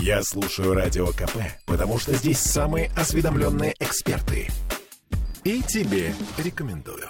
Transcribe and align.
Я 0.00 0.22
слушаю 0.22 0.74
Радио 0.74 1.06
КП, 1.08 1.38
потому 1.66 1.98
что 1.98 2.14
здесь 2.14 2.38
самые 2.38 2.90
осведомленные 2.96 3.74
эксперты. 3.78 4.48
И 5.44 5.62
тебе 5.62 6.14
рекомендую. 6.36 7.08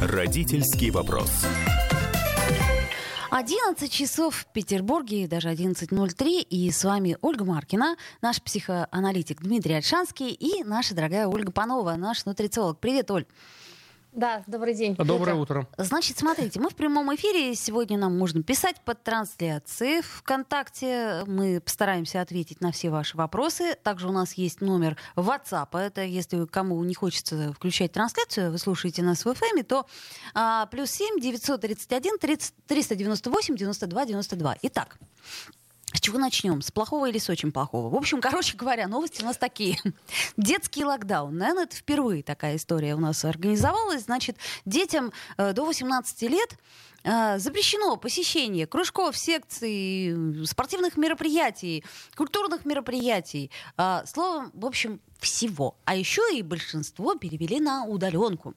Родительский 0.00 0.90
вопрос. 0.90 1.30
11 3.30 3.90
часов 3.90 4.36
в 4.36 4.46
Петербурге, 4.52 5.26
даже 5.26 5.48
11.03, 5.48 6.40
и 6.42 6.70
с 6.70 6.84
вами 6.84 7.16
Ольга 7.20 7.44
Маркина, 7.44 7.96
наш 8.22 8.40
психоаналитик 8.40 9.42
Дмитрий 9.42 9.74
Альшанский 9.74 10.30
и 10.30 10.62
наша 10.62 10.94
дорогая 10.94 11.26
Ольга 11.26 11.50
Панова, 11.50 11.96
наш 11.96 12.26
нутрициолог. 12.26 12.78
Привет, 12.78 13.10
Оль. 13.10 13.26
Да, 14.14 14.44
добрый 14.46 14.74
день. 14.74 14.94
Доброе 14.94 15.34
утро. 15.34 15.66
Значит, 15.76 16.18
смотрите, 16.18 16.60
мы 16.60 16.70
в 16.70 16.76
прямом 16.76 17.12
эфире. 17.16 17.52
Сегодня 17.56 17.98
нам 17.98 18.16
можно 18.16 18.44
писать 18.44 18.76
под 18.84 19.02
трансляции 19.02 20.02
ВКонтакте. 20.02 21.24
Мы 21.26 21.60
постараемся 21.60 22.20
ответить 22.20 22.60
на 22.60 22.70
все 22.70 22.90
ваши 22.90 23.16
вопросы. 23.16 23.74
Также 23.82 24.08
у 24.08 24.12
нас 24.12 24.34
есть 24.34 24.60
номер 24.60 24.96
WhatsApp. 25.16 25.76
Это 25.76 26.02
если 26.02 26.46
кому 26.46 26.82
не 26.84 26.94
хочется 26.94 27.52
включать 27.52 27.90
трансляцию, 27.90 28.52
вы 28.52 28.58
слушаете 28.58 29.02
нас 29.02 29.24
в 29.24 29.28
FM, 29.28 29.64
то 29.64 29.84
а, 30.32 30.66
плюс 30.66 30.92
7 30.92 31.18
931 31.18 32.18
30, 32.18 32.54
398 32.68 33.56
92 33.56 34.06
92. 34.06 34.56
Итак, 34.62 34.96
с 35.94 36.00
чего 36.00 36.18
начнем? 36.18 36.60
С 36.60 36.72
плохого 36.72 37.08
или 37.08 37.18
с 37.18 37.30
очень 37.30 37.52
плохого? 37.52 37.88
В 37.88 37.94
общем, 37.94 38.20
короче 38.20 38.56
говоря, 38.56 38.88
новости 38.88 39.22
у 39.22 39.24
нас 39.24 39.36
такие. 39.36 39.78
Детский 40.36 40.84
локдаун. 40.84 41.36
Наверное, 41.38 41.64
это 41.64 41.76
впервые 41.76 42.24
такая 42.24 42.56
история 42.56 42.96
у 42.96 42.98
нас 42.98 43.24
организовалась. 43.24 44.02
Значит, 44.02 44.36
детям 44.64 45.12
э, 45.36 45.52
до 45.52 45.64
18 45.64 46.22
лет 46.22 46.58
э, 47.04 47.38
запрещено 47.38 47.96
посещение 47.96 48.66
кружков, 48.66 49.16
секций, 49.16 50.44
спортивных 50.46 50.96
мероприятий, 50.96 51.84
культурных 52.16 52.64
мероприятий. 52.64 53.52
Э, 53.78 54.02
словом, 54.04 54.50
в 54.52 54.66
общем, 54.66 55.00
всего. 55.20 55.76
А 55.84 55.94
еще 55.94 56.22
и 56.36 56.42
большинство 56.42 57.14
перевели 57.14 57.60
на 57.60 57.84
удаленку. 57.84 58.54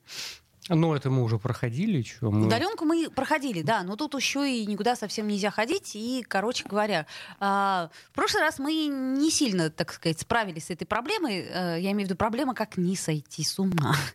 Но 0.70 0.96
это 0.96 1.10
мы 1.10 1.24
уже 1.24 1.38
проходили. 1.38 2.02
Чё? 2.02 2.32
Мы... 2.32 2.48
Удаленку 2.48 2.86
мы 2.86 3.10
проходили, 3.10 3.62
да, 3.62 3.84
но 3.84 3.96
тут 3.96 4.16
еще 4.16 4.50
и 4.50 4.66
никуда 4.66 4.96
совсем 4.96 5.28
нельзя 5.28 5.52
ходить. 5.52 5.96
И, 5.96 6.26
короче 6.28 6.66
говоря, 6.68 7.06
а, 7.40 7.90
в 8.12 8.16
прошлый 8.16 8.42
раз 8.42 8.60
мы 8.60 8.88
не 8.88 9.32
сильно, 9.32 9.70
так 9.70 9.94
сказать, 9.94 10.20
справились 10.20 10.66
с 10.66 10.70
этой 10.70 10.86
проблемой. 10.86 11.46
Э, 11.50 11.78
я 11.80 11.92
имею 11.92 12.08
в 12.08 12.10
виду 12.10 12.16
проблема, 12.16 12.54
как 12.54 12.78
не 12.78 12.96
сойти 12.96 13.44
с 13.44 13.58
ума. 13.60 13.96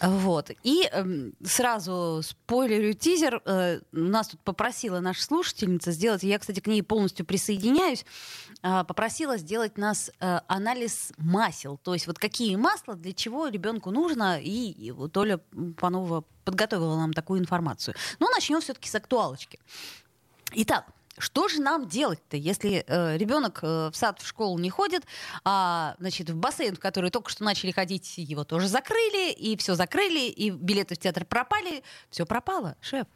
Вот. 0.00 0.50
И 0.62 0.88
эм, 0.92 1.32
сразу 1.44 2.20
спойлерю 2.22 2.92
тизер. 2.92 3.40
Э, 3.44 3.80
нас 3.92 4.28
тут 4.28 4.40
попросила 4.40 5.00
наша 5.00 5.22
слушательница 5.22 5.92
сделать, 5.92 6.22
я, 6.22 6.38
кстати, 6.38 6.60
к 6.60 6.66
ней 6.66 6.82
полностью 6.82 7.26
присоединяюсь, 7.26 8.04
попросила 8.62 9.36
сделать 9.36 9.78
нас 9.78 10.10
э, 10.20 10.40
анализ 10.48 11.12
масел. 11.18 11.78
То 11.78 11.94
есть 11.94 12.06
вот 12.06 12.18
какие 12.18 12.56
масла, 12.56 12.94
для 12.94 13.12
чего 13.12 13.48
ребенку 13.48 13.90
нужно. 13.90 14.40
И 14.40 14.90
вот 14.90 15.16
Оля 15.16 15.40
Панова 15.78 16.24
подготовила 16.44 16.96
нам 16.96 17.12
такую 17.12 17.40
информацию. 17.40 17.94
Но 18.18 18.28
начнем 18.30 18.60
все-таки 18.60 18.88
с 18.88 18.94
актуалочки. 18.94 19.58
Итак, 20.52 20.86
что 21.18 21.48
же 21.48 21.60
нам 21.60 21.86
делать-то, 21.88 22.36
если 22.36 22.84
э, 22.86 23.16
ребенок 23.16 23.60
э, 23.62 23.90
в 23.92 23.96
сад, 23.96 24.20
в 24.20 24.26
школу 24.26 24.58
не 24.58 24.70
ходит, 24.70 25.04
а 25.44 25.96
значит, 25.98 26.30
в 26.30 26.36
бассейн, 26.36 26.76
в 26.76 26.80
который 26.80 27.10
только 27.10 27.30
что 27.30 27.44
начали 27.44 27.70
ходить, 27.70 28.14
его 28.18 28.44
тоже 28.44 28.68
закрыли, 28.68 29.32
и 29.32 29.56
все 29.56 29.74
закрыли, 29.74 30.28
и 30.28 30.50
билеты 30.50 30.94
в 30.94 30.98
театр 30.98 31.24
пропали, 31.24 31.82
все 32.10 32.24
пропало, 32.24 32.76
шеф. 32.80 33.06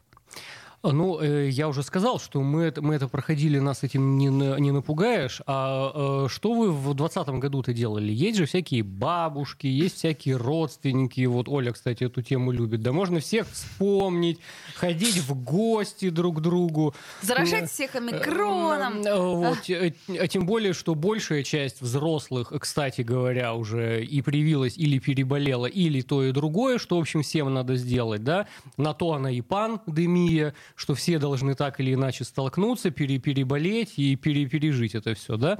Ну, 0.84 1.20
э, 1.20 1.48
я 1.48 1.69
уже 1.69 1.84
сказал, 1.84 2.19
что 2.19 2.42
мы 2.42 2.64
это, 2.64 2.83
мы 2.83 2.97
это 2.97 3.06
проходили, 3.06 3.61
нас 3.61 3.84
этим 3.84 4.19
не, 4.19 4.27
не 4.27 4.72
напугаешь. 4.72 5.41
А 5.47 6.24
э, 6.24 6.29
что 6.29 6.55
вы 6.55 6.73
в 6.73 6.95
2020 6.95 7.29
году-то 7.40 7.73
делали? 7.73 8.11
Есть 8.12 8.39
же 8.39 8.46
всякие 8.46 8.83
бабушки, 8.83 9.68
есть 9.68 9.96
всякие 9.98 10.36
родственники. 10.36 11.24
Вот 11.27 11.48
Оля, 11.48 11.73
кстати, 11.73 12.05
эту 12.05 12.20
тему 12.23 12.51
любит. 12.51 12.83
Да 12.83 12.90
можно 12.90 13.20
всех 13.20 13.48
вспомнить, 13.48 14.40
ходить 14.74 15.18
в 15.18 15.40
гости 15.40 16.11
друг 16.11 16.39
к 16.39 16.40
другу. 16.40 16.95
Заражать 17.20 17.70
всех 17.70 17.95
омикроном. 17.95 19.02
Вот. 19.02 19.58
А 19.68 20.28
тем 20.28 20.46
более, 20.46 20.73
что 20.73 20.96
большая 20.96 21.45
часть 21.45 21.80
взрослых, 21.80 22.52
кстати 22.61 23.02
говоря, 23.02 23.55
уже 23.55 24.05
и 24.05 24.20
привилась 24.20 24.77
или 24.77 24.98
переболела, 24.98 25.67
или 25.67 26.01
то 26.01 26.24
и 26.24 26.33
другое, 26.33 26.78
что, 26.78 26.96
в 26.96 27.01
общем, 27.01 27.23
всем 27.23 27.55
надо 27.55 27.77
сделать, 27.77 28.24
да? 28.24 28.48
На 28.77 28.95
то 28.95 29.12
она 29.12 29.30
и 29.30 29.42
пандемия, 29.42 30.55
что 30.74 30.94
все 30.94 31.18
должны 31.18 31.55
так 31.55 31.80
или 31.80 31.94
иначе 31.94 32.24
столкнуться, 32.24 32.90
пере, 32.90 33.18
переболеть 33.18 33.94
и 33.96 34.16
пере, 34.16 34.46
пережить 34.46 34.94
это 34.94 35.14
все, 35.14 35.36
да. 35.36 35.58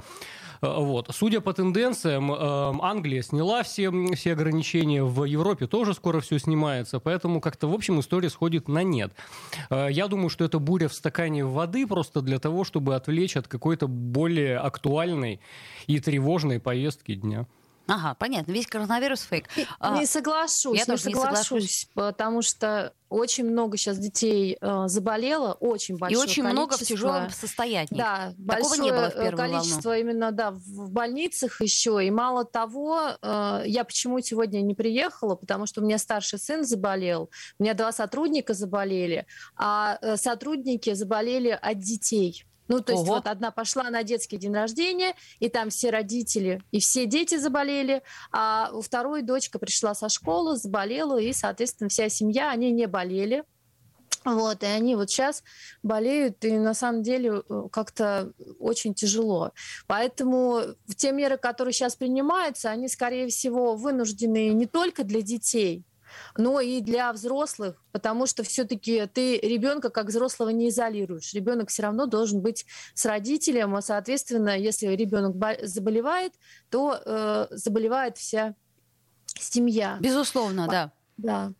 Э, 0.61 0.75
вот. 0.77 1.09
Судя 1.11 1.41
по 1.41 1.53
тенденциям, 1.53 2.31
э, 2.31 2.35
Англия 2.81 3.21
сняла 3.21 3.63
все, 3.63 3.91
все 4.15 4.33
ограничения, 4.33 5.03
в 5.03 5.25
Европе 5.25 5.67
тоже 5.67 5.93
скоро 5.93 6.19
все 6.21 6.39
снимается, 6.39 6.99
поэтому 6.99 7.41
как-то, 7.41 7.67
в 7.67 7.73
общем, 7.73 7.99
история 7.99 8.29
сходит 8.29 8.67
на 8.67 8.83
нет. 8.83 9.13
Э, 9.69 9.87
я 9.91 10.07
думаю, 10.07 10.29
что 10.29 10.45
это 10.45 10.59
буря 10.59 10.87
в 10.87 10.93
стакане 10.93 11.45
воды 11.45 11.85
просто 11.87 12.21
для 12.21 12.39
того, 12.39 12.63
чтобы 12.63 12.95
отвлечь 12.95 13.37
от 13.37 13.47
какой-то 13.47 13.87
более 13.87 14.57
актуальной 14.57 15.39
и 15.87 15.99
тревожной 15.99 16.59
повестки 16.59 17.15
дня. 17.15 17.45
Ага, 17.87 18.15
понятно. 18.15 18.51
Весь 18.51 18.67
коронавирус 18.67 19.21
фейк. 19.21 19.47
А, 19.79 19.99
не 19.99 20.05
соглашусь, 20.05 20.77
я 20.77 20.83
не 20.83 20.85
тоже 20.85 21.03
соглашусь, 21.03 21.33
не 21.33 21.35
соглашусь, 21.35 21.89
потому 21.93 22.41
что 22.41 22.93
очень 23.09 23.45
много 23.45 23.77
сейчас 23.77 23.99
детей 23.99 24.57
э, 24.59 24.83
заболело, 24.87 25.53
очень 25.59 25.97
большое 25.97 26.25
И 26.25 26.29
очень 26.29 26.43
количество. 26.43 26.63
много 26.63 26.77
в 26.77 26.79
тяжелом 26.79 27.29
состоянии. 27.29 27.87
Да, 27.91 28.33
Такого 28.47 28.75
не 28.75 28.91
было 28.91 29.09
в 29.09 29.13
первую 29.13 29.37
количество 29.37 29.89
волну. 29.89 30.01
именно 30.01 30.31
да, 30.31 30.51
в 30.51 30.89
больницах 30.91 31.61
еще. 31.61 32.03
И 32.05 32.09
мало 32.09 32.45
того, 32.45 33.17
э, 33.21 33.63
я 33.65 33.83
почему 33.83 34.19
сегодня 34.21 34.61
не 34.61 34.73
приехала, 34.73 35.35
потому 35.35 35.65
что 35.65 35.81
у 35.81 35.83
меня 35.83 35.97
старший 35.97 36.39
сын 36.39 36.63
заболел, 36.63 37.29
у 37.59 37.63
меня 37.63 37.73
два 37.73 37.91
сотрудника 37.91 38.53
заболели, 38.53 39.27
а 39.57 39.99
э, 40.01 40.17
сотрудники 40.17 40.93
заболели 40.93 41.49
от 41.49 41.79
детей. 41.79 42.45
Ну, 42.67 42.79
то 42.79 42.93
есть 42.93 43.03
Ого. 43.03 43.15
вот 43.15 43.27
одна 43.27 43.51
пошла 43.51 43.89
на 43.89 44.03
детский 44.03 44.37
день 44.37 44.53
рождения, 44.53 45.15
и 45.39 45.49
там 45.49 45.69
все 45.69 45.89
родители 45.89 46.61
и 46.71 46.79
все 46.79 47.05
дети 47.05 47.37
заболели, 47.37 48.03
а 48.31 48.69
у 48.73 48.81
второй 48.81 49.21
дочка 49.21 49.59
пришла 49.59 49.93
со 49.93 50.09
школы, 50.09 50.55
заболела, 50.55 51.17
и, 51.17 51.33
соответственно, 51.33 51.89
вся 51.89 52.09
семья, 52.09 52.51
они 52.51 52.71
не 52.71 52.87
болели. 52.87 53.43
Вот, 54.25 54.63
и 54.63 54.65
они 54.65 54.95
вот 54.95 55.09
сейчас 55.09 55.43
болеют, 55.81 56.45
и 56.45 56.57
на 56.57 56.73
самом 56.73 57.03
деле 57.03 57.43
э, 57.49 57.63
как-то 57.71 58.31
очень 58.57 58.93
тяжело. 58.93 59.51
Поэтому 59.85 60.61
те 60.95 61.11
меры, 61.11 61.37
которые 61.37 61.73
сейчас 61.73 61.97
принимаются, 61.97 62.69
они, 62.69 62.87
скорее 62.87 63.27
всего, 63.27 63.75
вынуждены 63.75 64.49
не 64.53 64.65
только 64.65 65.03
для 65.03 65.21
детей, 65.21 65.83
но 66.37 66.59
и 66.59 66.81
для 66.81 67.11
взрослых, 67.13 67.81
потому 67.91 68.25
что 68.25 68.43
все-таки 68.43 69.05
ты 69.07 69.37
ребенка 69.37 69.89
как 69.89 70.07
взрослого 70.07 70.49
не 70.49 70.69
изолируешь. 70.69 71.33
Ребенок 71.33 71.69
все 71.69 71.83
равно 71.83 72.05
должен 72.05 72.41
быть 72.41 72.65
с 72.93 73.05
родителем, 73.05 73.75
а 73.75 73.81
соответственно, 73.81 74.57
если 74.57 74.87
ребенок 74.87 75.35
заболевает, 75.63 76.33
то 76.69 76.99
э, 77.05 77.47
заболевает 77.51 78.17
вся 78.17 78.55
семья. 79.25 79.97
Безусловно, 79.99 80.67
да. 80.67 80.91
Да. 81.17 81.53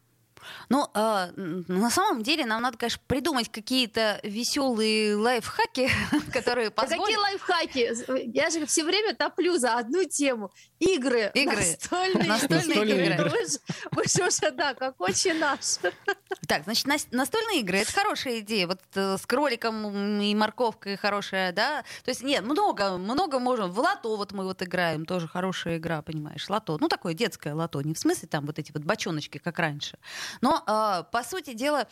Ну, 0.69 0.89
э, 0.93 1.31
на 1.35 1.89
самом 1.89 2.23
деле 2.23 2.45
нам 2.45 2.61
надо, 2.61 2.77
конечно, 2.77 3.01
придумать 3.07 3.49
какие-то 3.49 4.19
веселые 4.23 5.15
лайфхаки, 5.15 5.89
которые 6.33 6.71
позволят... 6.71 7.05
какие 7.05 7.17
лайфхаки? 7.17 8.33
Я 8.35 8.49
же 8.49 8.65
все 8.65 8.83
время 8.83 9.15
топлю 9.15 9.57
за 9.57 9.75
одну 9.77 10.03
тему. 10.05 10.51
Игры. 10.79 11.31
Игры. 11.33 11.55
Настольные, 11.55 12.27
настольные 12.27 13.13
игры. 13.13 13.29
Вы 13.29 13.47
же, 13.47 13.59
вы 13.91 14.03
же 14.05 14.27
уже, 14.27 14.51
да, 14.51 14.73
как 14.73 14.99
очень 14.99 15.39
наш. 15.39 15.77
Так, 16.47 16.63
значит, 16.63 17.11
настольные 17.11 17.61
игры— 17.61 17.77
это 17.79 17.91
хорошая 17.91 18.39
идея. 18.39 18.67
Вот 18.67 18.79
э, 18.95 19.17
с 19.17 19.25
кроликом 19.25 20.19
и 20.19 20.33
морковкой 20.35 20.97
хорошая, 20.97 21.51
да? 21.51 21.83
То 22.03 22.09
есть, 22.09 22.23
нет, 22.23 22.43
много, 22.43 22.97
много 22.97 23.39
можем. 23.39 23.71
В 23.71 23.79
лото 23.79 24.17
вот 24.17 24.31
мы 24.31 24.43
вот 24.43 24.61
играем, 24.61 25.05
тоже 25.05 25.27
хорошая 25.27 25.77
игра, 25.77 26.01
понимаешь, 26.01 26.49
лото. 26.49 26.77
Ну, 26.79 26.89
такое 26.89 27.13
детское 27.13 27.53
лото, 27.53 27.81
не 27.81 27.93
в 27.93 27.99
смысле 27.99 28.27
там 28.27 28.45
вот 28.45 28.59
эти 28.59 28.71
вот 28.71 28.83
бочоночки, 28.83 29.37
как 29.37 29.59
раньше. 29.59 29.97
Но, 30.41 30.63
э, 30.65 31.03
по 31.11 31.23
сути 31.23 31.53
дела, 31.53 31.87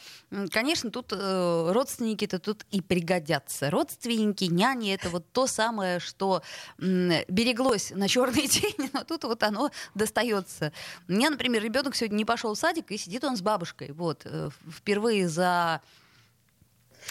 конечно, 0.51 0.91
тут 0.91 1.11
э, 1.11 1.71
родственники-то 1.71 2.39
тут 2.39 2.65
и 2.71 2.81
пригодятся. 2.81 3.69
Родственники, 3.69 4.45
няни— 4.45 4.93
это 4.93 5.09
вот 5.09 5.25
то 5.31 5.47
самое, 5.47 5.99
что 5.99 6.41
береглось 6.77 7.91
на 7.91 8.07
черный 8.07 8.47
день, 8.47 8.89
но 8.93 9.03
тут 9.03 9.23
вот 9.23 9.43
оно 9.43 9.71
достается. 9.95 10.73
У 11.07 11.13
меня, 11.13 11.29
например, 11.29 11.63
ребенок 11.63 11.95
сегодня 11.95 12.17
не 12.17 12.25
пошел 12.25 12.53
в 12.53 12.57
садик, 12.57 12.91
и 12.91 12.97
сидит 12.97 13.23
он 13.23 13.37
с 13.37 13.41
бабушкой. 13.41 13.91
Вот, 13.91 14.21
э, 14.25 14.49
впервые 14.69 15.27
за 15.27 15.81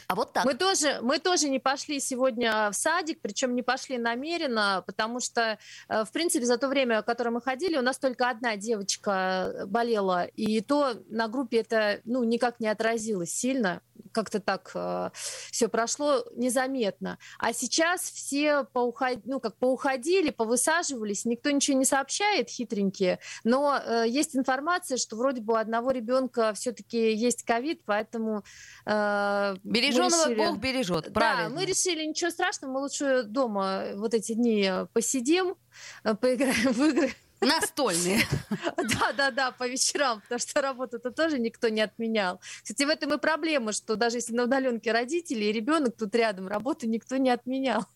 А 0.07 0.15
вот 0.15 0.33
так. 0.33 0.45
Мы 0.45 0.55
тоже, 0.55 0.99
мы 1.03 1.19
тоже 1.19 1.49
не 1.49 1.59
пошли 1.59 2.01
сегодня 2.01 2.71
в 2.71 2.75
садик, 2.75 3.21
причем 3.21 3.55
не 3.55 3.63
пошли 3.63 3.99
намеренно, 3.99 4.83
потому 4.87 5.21
что, 5.21 5.59
э, 5.89 6.05
в 6.05 6.11
принципе, 6.13 6.47
за 6.47 6.59
то 6.59 6.69
время, 6.69 7.03
которое 7.03 7.31
мы 7.31 7.41
ходили, 7.41 7.77
у 7.77 7.83
нас 7.83 7.99
только 7.99 8.29
одна 8.29 8.57
девочка 8.57 9.65
болела, 9.67 10.25
и 10.25 10.61
то 10.61 10.95
на 11.09 11.29
группе 11.29 11.59
это 11.59 12.01
ну, 12.05 12.25
никак 12.25 12.61
не 12.61 12.69
отразилось 12.69 13.31
сильно 13.31 13.81
как-то 14.13 14.41
так 14.41 14.71
э, 14.75 15.11
все 15.51 15.69
прошло 15.69 16.25
незаметно. 16.35 17.19
А 17.39 17.53
сейчас 17.53 18.03
все 18.03 18.65
поуход... 18.65 19.21
ну, 19.25 19.41
как 19.41 19.57
поуходили, 19.57 20.31
повысаживались, 20.31 21.25
никто 21.25 21.51
ничего 21.51 21.79
не 21.79 21.85
сообщает, 21.85 22.49
хитренькие, 22.49 23.21
но 23.45 23.79
э, 23.79 24.05
есть 24.09 24.37
информация, 24.37 24.99
что 24.99 25.17
вроде 25.17 25.41
бы 25.41 25.55
у 25.55 25.57
одного 25.57 25.91
ребенка 25.91 26.53
все-таки 26.55 27.13
есть 27.13 27.45
ковид, 27.45 27.83
поэтому... 27.85 28.45
Э, 28.87 29.57
Береженого 29.81 30.29
решили... 30.29 30.35
Бог 30.35 30.59
бережет, 30.59 31.13
правильно. 31.13 31.49
Да, 31.51 31.55
мы 31.55 31.65
решили, 31.65 32.05
ничего 32.05 32.31
страшного, 32.31 32.73
мы 32.73 32.81
лучше 32.81 33.23
дома 33.25 33.85
вот 33.95 34.15
эти 34.15 34.33
дни 34.33 34.71
посидим, 34.93 35.57
э, 36.05 36.15
поиграем 36.15 36.73
в 36.73 36.85
игры, 36.85 37.15
Настольные. 37.41 38.21
Да, 38.77 39.13
да, 39.13 39.31
да, 39.31 39.51
по 39.51 39.67
вечерам, 39.67 40.21
потому 40.21 40.39
что 40.39 40.61
работу-то 40.61 41.11
тоже 41.11 41.39
никто 41.39 41.69
не 41.69 41.81
отменял. 41.81 42.41
Кстати, 42.63 42.83
в 42.85 42.89
этом 42.89 43.15
и 43.15 43.19
проблема, 43.19 43.73
что 43.73 43.97
даже 43.97 44.19
если 44.19 44.35
на 44.35 44.45
удаленке 44.45 44.93
родители 44.93 45.45
и 45.45 45.53
ребенок 45.53 45.97
тут 45.97 46.15
рядом, 46.15 46.49
работу 46.49 46.87
никто 46.87 47.17
не 47.17 47.31
отменял. 47.31 47.87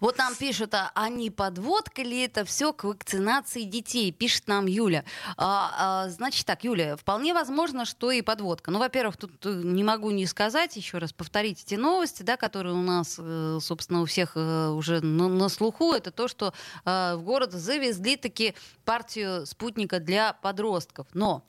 Вот 0.00 0.18
нам 0.18 0.34
пишут, 0.34 0.74
а, 0.74 0.90
а 0.94 1.08
не 1.08 1.30
подводка 1.30 2.02
ли 2.02 2.20
это 2.24 2.44
все 2.44 2.72
к 2.72 2.84
вакцинации 2.84 3.62
детей? 3.62 4.12
Пишет 4.12 4.48
нам 4.48 4.66
Юля. 4.66 5.04
А, 5.36 6.04
а, 6.06 6.08
значит 6.08 6.46
так, 6.46 6.64
Юля, 6.64 6.96
вполне 6.96 7.34
возможно, 7.34 7.84
что 7.84 8.10
и 8.10 8.22
подводка. 8.22 8.70
Ну, 8.70 8.78
во-первых, 8.78 9.16
тут 9.16 9.32
э, 9.44 9.60
не 9.64 9.84
могу 9.84 10.10
не 10.10 10.26
сказать, 10.26 10.76
еще 10.76 10.98
раз 10.98 11.12
повторить 11.12 11.62
эти 11.62 11.74
новости, 11.74 12.22
да, 12.22 12.36
которые 12.36 12.74
у 12.74 12.82
нас, 12.82 13.16
э, 13.18 13.58
собственно, 13.60 14.02
у 14.02 14.04
всех 14.06 14.32
э, 14.34 14.68
уже 14.68 15.00
на, 15.00 15.28
на 15.28 15.48
слуху. 15.48 15.92
Это 15.92 16.10
то, 16.10 16.28
что 16.28 16.52
в 16.84 17.20
город 17.22 17.52
завезли 17.52 18.16
таки 18.16 18.54
партию 18.84 19.46
спутника 19.46 20.00
для 20.00 20.32
подростков. 20.34 21.06
Но 21.14 21.44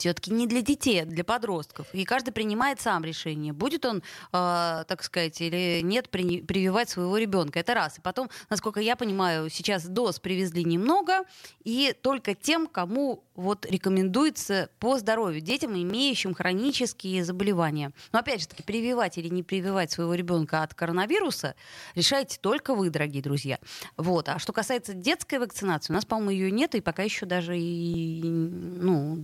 все-таки 0.00 0.30
не 0.30 0.46
для 0.46 0.62
детей, 0.62 1.02
а 1.02 1.06
для 1.06 1.24
подростков. 1.24 1.86
И 1.92 2.04
каждый 2.04 2.32
принимает 2.32 2.80
сам 2.80 3.04
решение, 3.04 3.52
будет 3.52 3.84
он, 3.84 3.98
э, 3.98 4.02
так 4.32 5.02
сказать, 5.02 5.40
или 5.40 5.80
нет 5.82 6.08
при, 6.08 6.42
прививать 6.42 6.88
своего 6.88 7.16
ребенка. 7.16 7.60
Это 7.60 7.74
раз. 7.74 7.98
И 7.98 8.00
потом, 8.00 8.30
насколько 8.48 8.80
я 8.80 8.96
понимаю, 8.96 9.50
сейчас 9.50 9.86
доз 9.86 10.18
привезли 10.18 10.64
немного, 10.64 11.24
и 11.64 11.94
только 12.02 12.34
тем, 12.34 12.66
кому 12.66 13.24
вот 13.40 13.66
рекомендуется 13.66 14.68
по 14.78 14.98
здоровью, 14.98 15.40
детям, 15.40 15.72
имеющим 15.74 16.34
хронические 16.34 17.24
заболевания. 17.24 17.92
Но 18.12 18.18
опять 18.20 18.42
же 18.42 18.48
таки, 18.48 18.62
прививать 18.62 19.18
или 19.18 19.28
не 19.28 19.42
прививать 19.42 19.90
своего 19.90 20.14
ребенка 20.14 20.62
от 20.62 20.74
коронавируса 20.74 21.54
решаете 21.94 22.38
только 22.40 22.74
вы, 22.74 22.90
дорогие 22.90 23.22
друзья. 23.22 23.58
Вот. 23.96 24.28
А 24.28 24.38
что 24.38 24.52
касается 24.52 24.94
детской 24.94 25.38
вакцинации, 25.38 25.92
у 25.92 25.94
нас, 25.94 26.04
по-моему, 26.04 26.30
ее 26.30 26.50
нет, 26.50 26.74
и 26.74 26.80
пока 26.80 27.02
еще 27.02 27.26
даже 27.26 27.58
и, 27.58 28.22
ну, 28.22 29.16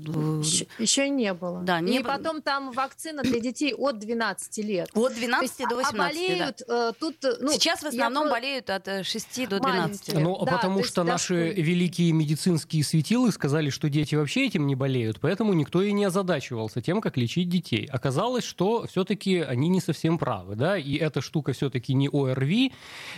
еще, 0.78 1.08
не 1.08 1.32
было. 1.34 1.62
Да, 1.62 1.80
не 1.80 1.98
и 1.98 2.02
было. 2.02 2.12
потом 2.12 2.42
там 2.42 2.72
вакцина 2.72 3.22
для 3.22 3.40
детей 3.40 3.74
от 3.74 3.98
12 3.98 4.58
лет. 4.58 4.90
От 4.94 5.14
12 5.14 5.58
есть, 5.58 5.68
до 5.68 5.76
18, 5.76 5.94
а 5.94 6.08
болеют, 6.08 6.62
да. 6.66 6.88
Э, 6.88 6.92
тут, 6.98 7.24
э, 7.24 7.36
ну, 7.40 7.52
Сейчас 7.52 7.82
в 7.82 7.86
основном 7.86 8.24
я... 8.24 8.30
болеют 8.30 8.70
от 8.70 9.06
6 9.06 9.38
э, 9.38 9.46
до 9.46 9.60
12 9.60 10.08
лет. 10.08 10.22
Ну, 10.22 10.44
да, 10.44 10.52
потому 10.52 10.82
что 10.82 11.04
наши 11.04 11.52
да, 11.54 11.62
великие 11.62 12.12
медицинские 12.12 12.82
светилы 12.82 13.30
сказали, 13.32 13.70
что 13.70 13.88
дети 13.88 14.05
вообще 14.14 14.46
этим 14.46 14.66
не 14.66 14.74
болеют, 14.74 15.18
поэтому 15.20 15.52
никто 15.54 15.82
и 15.82 15.92
не 15.92 16.04
озадачивался 16.04 16.80
тем, 16.80 17.00
как 17.00 17.16
лечить 17.16 17.48
детей. 17.48 17.86
Оказалось, 17.86 18.44
что 18.44 18.86
все-таки 18.86 19.38
они 19.38 19.68
не 19.68 19.80
совсем 19.80 20.18
правы, 20.18 20.54
да, 20.54 20.78
и 20.78 20.94
эта 20.94 21.20
штука 21.20 21.52
все-таки 21.52 21.94
не 21.94 22.08
ОРВИ, 22.08 22.72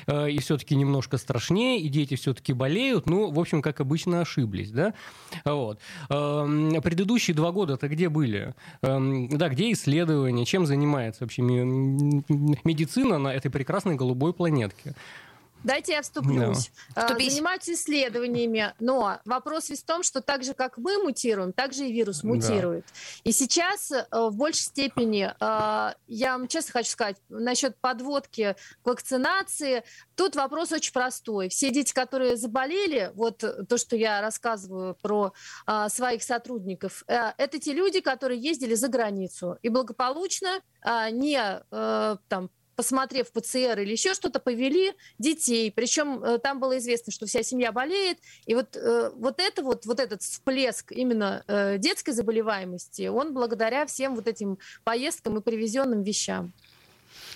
э, 0.06 0.31
и 0.31 0.38
все-таки 0.38 0.76
немножко 0.76 1.19
страшнее, 1.19 1.81
и 1.81 1.88
дети 1.88 2.14
все-таки 2.14 2.52
болеют, 2.52 3.06
ну, 3.06 3.31
в 3.31 3.38
общем, 3.38 3.61
как 3.62 3.81
обычно, 3.81 4.20
ошиблись, 4.20 4.70
да. 4.70 4.94
Вот. 5.44 5.81
Э, 6.08 6.81
предыдущие 6.82 7.35
два 7.35 7.52
года-то 7.52 7.88
где 7.88 8.08
были? 8.08 8.55
Эм, 8.82 9.29
да, 9.29 9.49
где 9.49 9.73
исследования? 9.73 10.44
Чем 10.44 10.67
занимается 10.67 11.25
вообще 11.25 11.43
медицина 11.43 13.19
на 13.19 13.29
этой 13.29 13.50
прекрасной 13.50 13.96
голубой 13.96 14.32
планетке? 14.32 14.94
Дайте 15.64 15.93
я 15.93 16.02
вступлюсь. 16.02 16.70
Да. 16.94 17.08
Занимаются 17.08 17.72
исследованиями, 17.72 18.75
но 18.78 19.19
вопрос 19.25 19.70
весь 19.70 19.82
в 19.82 19.87
том, 19.87 20.02
что 20.02 20.20
так 20.20 20.44
же, 20.44 20.55
как 20.55 20.78
мы 20.78 21.02
мутируем, 21.02 21.52
так 21.52 21.72
же 21.72 21.87
и 21.87 21.93
вирус 21.93 22.22
мутирует. 22.22 22.84
Да. 22.87 22.93
И 23.25 23.32
сейчас 23.32 23.90
э, 23.90 24.05
в 24.12 24.37
большей 24.37 24.62
степени, 24.62 25.32
э, 25.38 25.94
я 26.06 26.32
вам 26.32 26.49
честно 26.49 26.72
хочу 26.72 26.90
сказать, 26.90 27.16
насчет 27.28 27.76
подводки 27.81 28.56
к 28.82 28.87
вакцинации, 28.87 29.82
тут 30.14 30.37
вопрос 30.37 30.72
очень 30.72 30.93
простой. 30.93 31.49
Все 31.49 31.70
дети, 31.70 31.93
которые 31.93 32.37
заболели, 32.37 33.11
вот 33.14 33.38
то, 33.38 33.78
что 33.78 33.96
я 33.96 34.20
рассказываю 34.20 34.96
про 35.02 35.32
э, 35.66 35.88
своих 35.88 36.22
сотрудников, 36.22 37.02
это 37.06 37.58
те 37.58 37.72
люди, 37.72 38.00
которые 38.00 38.40
ездили 38.40 38.75
за 38.75 38.88
границу 38.88 39.58
и 39.62 39.69
благополучно 39.69 40.61
не 41.11 41.62
там 42.28 42.50
посмотрев 42.78 43.32
ПЦР 43.32 43.80
или 43.80 43.90
еще 43.90 44.14
что-то, 44.14 44.38
повели 44.38 44.92
детей. 45.19 45.72
Причем 45.72 46.22
э, 46.22 46.38
там 46.38 46.60
было 46.60 46.78
известно, 46.78 47.12
что 47.12 47.26
вся 47.26 47.42
семья 47.42 47.72
болеет. 47.72 48.19
И 48.46 48.54
вот, 48.54 48.76
э, 48.76 49.10
вот, 49.16 49.40
это 49.40 49.64
вот, 49.64 49.84
вот 49.84 49.98
этот 49.98 50.22
всплеск 50.22 50.92
именно 50.92 51.42
э, 51.48 51.78
детской 51.78 52.12
заболеваемости, 52.12 53.08
он 53.08 53.34
благодаря 53.34 53.84
всем 53.84 54.14
вот 54.14 54.28
этим 54.28 54.58
поездкам 54.84 55.38
и 55.38 55.40
привезенным 55.40 56.04
вещам. 56.04 56.52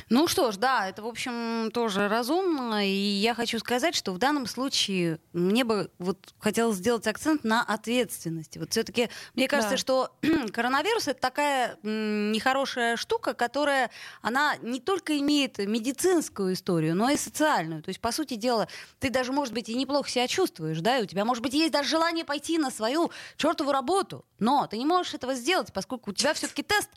Ну 0.09 0.29
что 0.29 0.53
ж, 0.53 0.57
да, 0.57 0.89
это, 0.89 1.03
в 1.03 1.07
общем, 1.07 1.71
тоже 1.73 2.09
разумно. 2.09 2.87
И 2.87 2.91
я 2.91 3.35
хочу 3.35 3.59
сказать, 3.59 3.95
что 3.95 4.13
в 4.13 4.19
данном 4.19 4.47
случае 4.47 5.19
мне 5.33 5.65
бы 5.65 5.91
вот 5.99 6.35
хотелось 6.39 6.77
сделать 6.77 7.07
акцент 7.07 7.45
на 7.45 7.63
ответственности. 7.63 8.59
Вот 8.59 8.71
все-таки 8.71 9.09
мне 9.35 9.49
кажется, 9.49 9.73
да. 9.73 9.77
что 9.77 10.17
коронавирус 10.53 11.09
это 11.09 11.21
такая 11.21 11.79
нехорошая 11.83 12.97
штука, 12.97 13.35
которая, 13.35 13.91
она 14.21 14.57
не 14.63 14.81
только 14.81 15.19
имеет 15.19 15.59
медицинскую 15.59 16.55
историю, 16.55 16.95
но 16.95 17.11
и 17.11 17.17
социальную. 17.17 17.83
То 17.83 17.89
есть, 17.89 18.01
по 18.01 18.13
сути 18.13 18.35
дела, 18.35 18.69
ты 19.01 19.11
даже, 19.11 19.33
может 19.33 19.55
быть, 19.55 19.69
и 19.69 19.75
неплохо 19.75 20.09
себя 20.09 20.29
чувствуешь, 20.29 20.81
да, 20.81 20.99
и 20.99 21.03
у 21.03 21.07
тебя, 21.07 21.25
может 21.25 21.43
быть, 21.43 21.55
есть 21.55 21.73
даже 21.73 21.89
желание 21.89 22.25
пойти 22.25 22.59
на 22.59 22.71
свою 22.71 23.11
чертову 23.37 23.73
работу, 23.73 24.25
но 24.39 24.67
ты 24.67 24.79
не 24.79 24.87
можешь 24.87 25.15
этого 25.15 25.35
сделать, 25.35 25.73
поскольку 25.73 26.11
у 26.11 26.15
тебя 26.15 26.35
все-таки 26.35 26.63
тест 26.63 26.91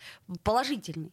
положительный. 0.43 1.11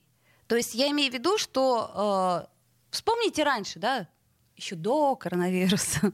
То 0.53 0.57
есть 0.57 0.75
я 0.75 0.91
имею 0.91 1.11
в 1.11 1.15
виду, 1.15 1.39
что 1.39 2.45
э, 2.45 2.47
вспомните 2.91 3.43
раньше, 3.43 3.79
да, 3.79 4.07
еще 4.55 4.75
до 4.75 5.17
коронавируса. 5.17 6.13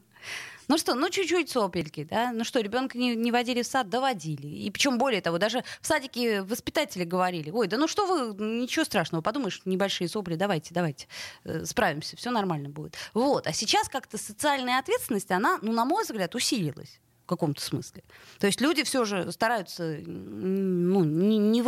Ну 0.69 0.79
что, 0.79 0.95
ну 0.95 1.11
чуть-чуть 1.11 1.51
сопельки, 1.51 2.05
да? 2.05 2.31
Ну 2.31 2.45
что, 2.45 2.61
ребенка 2.61 2.97
не, 2.99 3.17
не 3.17 3.33
водили 3.33 3.63
в 3.63 3.67
сад, 3.67 3.89
доводили. 3.89 4.47
И 4.47 4.71
причем 4.71 4.97
более 4.97 5.21
того, 5.23 5.39
даже 5.39 5.65
в 5.81 5.87
садике 5.89 6.43
воспитатели 6.43 7.03
говорили, 7.03 7.51
ой, 7.51 7.67
да 7.67 7.79
ну 7.79 7.89
что 7.89 8.07
вы, 8.07 8.33
ничего 8.45 8.85
страшного, 8.85 9.23
подумаешь, 9.23 9.61
небольшие 9.65 10.09
сопли, 10.09 10.37
давайте, 10.37 10.73
давайте, 10.73 11.09
э, 11.43 11.65
справимся, 11.65 12.17
все 12.17 12.31
нормально 12.31 12.69
будет. 12.69 12.97
Вот, 13.15 13.49
а 13.49 13.53
сейчас 13.53 13.89
как-то 13.89 14.19
социальная 14.19 14.79
ответственность, 14.79 15.33
она, 15.33 15.59
ну 15.63 15.73
на 15.73 15.85
мой 15.85 16.05
взгляд, 16.05 16.33
усилилась 16.37 17.01
в 17.25 17.27
каком-то 17.29 17.61
смысле. 17.61 18.05
То 18.39 18.47
есть 18.47 18.61
люди 18.61 18.85
все 18.85 19.05
же 19.05 19.33
стараются 19.33 19.97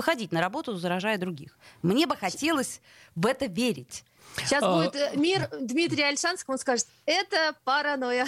выходить 0.01 0.33
на 0.33 0.41
работу, 0.41 0.77
заражая 0.77 1.19
других. 1.19 1.59
Мне 1.83 2.07
бы 2.07 2.17
хотелось 2.17 2.81
в 3.15 3.27
это 3.27 3.45
верить. 3.45 4.05
Сейчас 4.37 4.63
а... 4.63 4.75
будет 4.75 4.97
э, 4.97 5.13
мир 5.15 5.47
Дмитрия 5.61 6.07
Альшанского, 6.07 6.55
он 6.55 6.59
скажет, 6.59 6.87
это 7.05 7.55
паранойя. 7.65 8.27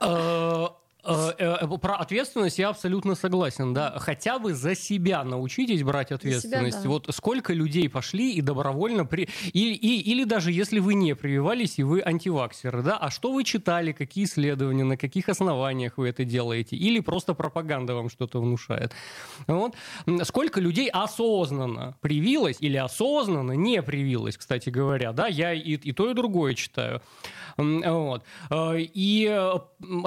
Э, 1.04 1.32
э, 1.38 1.78
про 1.78 1.96
ответственность 1.96 2.58
я 2.58 2.70
абсолютно 2.70 3.14
согласен, 3.14 3.74
да. 3.74 3.98
Хотя 3.98 4.38
бы 4.38 4.54
за 4.54 4.74
себя 4.74 5.22
научитесь 5.24 5.82
брать 5.82 6.12
ответственность. 6.12 6.78
Себя, 6.78 6.82
да. 6.84 6.88
Вот 6.88 7.06
сколько 7.10 7.52
людей 7.52 7.88
пошли 7.88 8.32
и 8.32 8.40
добровольно 8.40 9.04
при... 9.04 9.28
И, 9.52 9.72
и, 9.72 10.00
или 10.00 10.24
даже 10.24 10.50
если 10.50 10.78
вы 10.78 10.94
не 10.94 11.14
прививались 11.14 11.78
и 11.78 11.82
вы 11.82 12.00
антиваксеры, 12.02 12.82
да, 12.82 12.96
а 12.96 13.10
что 13.10 13.32
вы 13.32 13.44
читали, 13.44 13.92
какие 13.92 14.24
исследования, 14.24 14.84
на 14.84 14.96
каких 14.96 15.28
основаниях 15.28 15.98
вы 15.98 16.08
это 16.08 16.24
делаете? 16.24 16.76
Или 16.76 17.00
просто 17.00 17.34
пропаганда 17.34 17.94
вам 17.94 18.08
что-то 18.08 18.40
внушает? 18.40 18.92
Вот. 19.46 19.74
Сколько 20.22 20.60
людей 20.60 20.88
осознанно 20.88 21.96
привилось 22.00 22.56
или 22.60 22.76
осознанно 22.76 23.52
не 23.52 23.82
привилось, 23.82 24.36
кстати 24.36 24.70
говоря, 24.70 25.12
да, 25.12 25.26
я 25.26 25.52
и, 25.52 25.74
и 25.74 25.92
то, 25.92 26.10
и 26.10 26.14
другое 26.14 26.54
читаю. 26.54 27.02
Вот. 27.56 28.22
Э, 28.50 28.74
и 28.78 29.60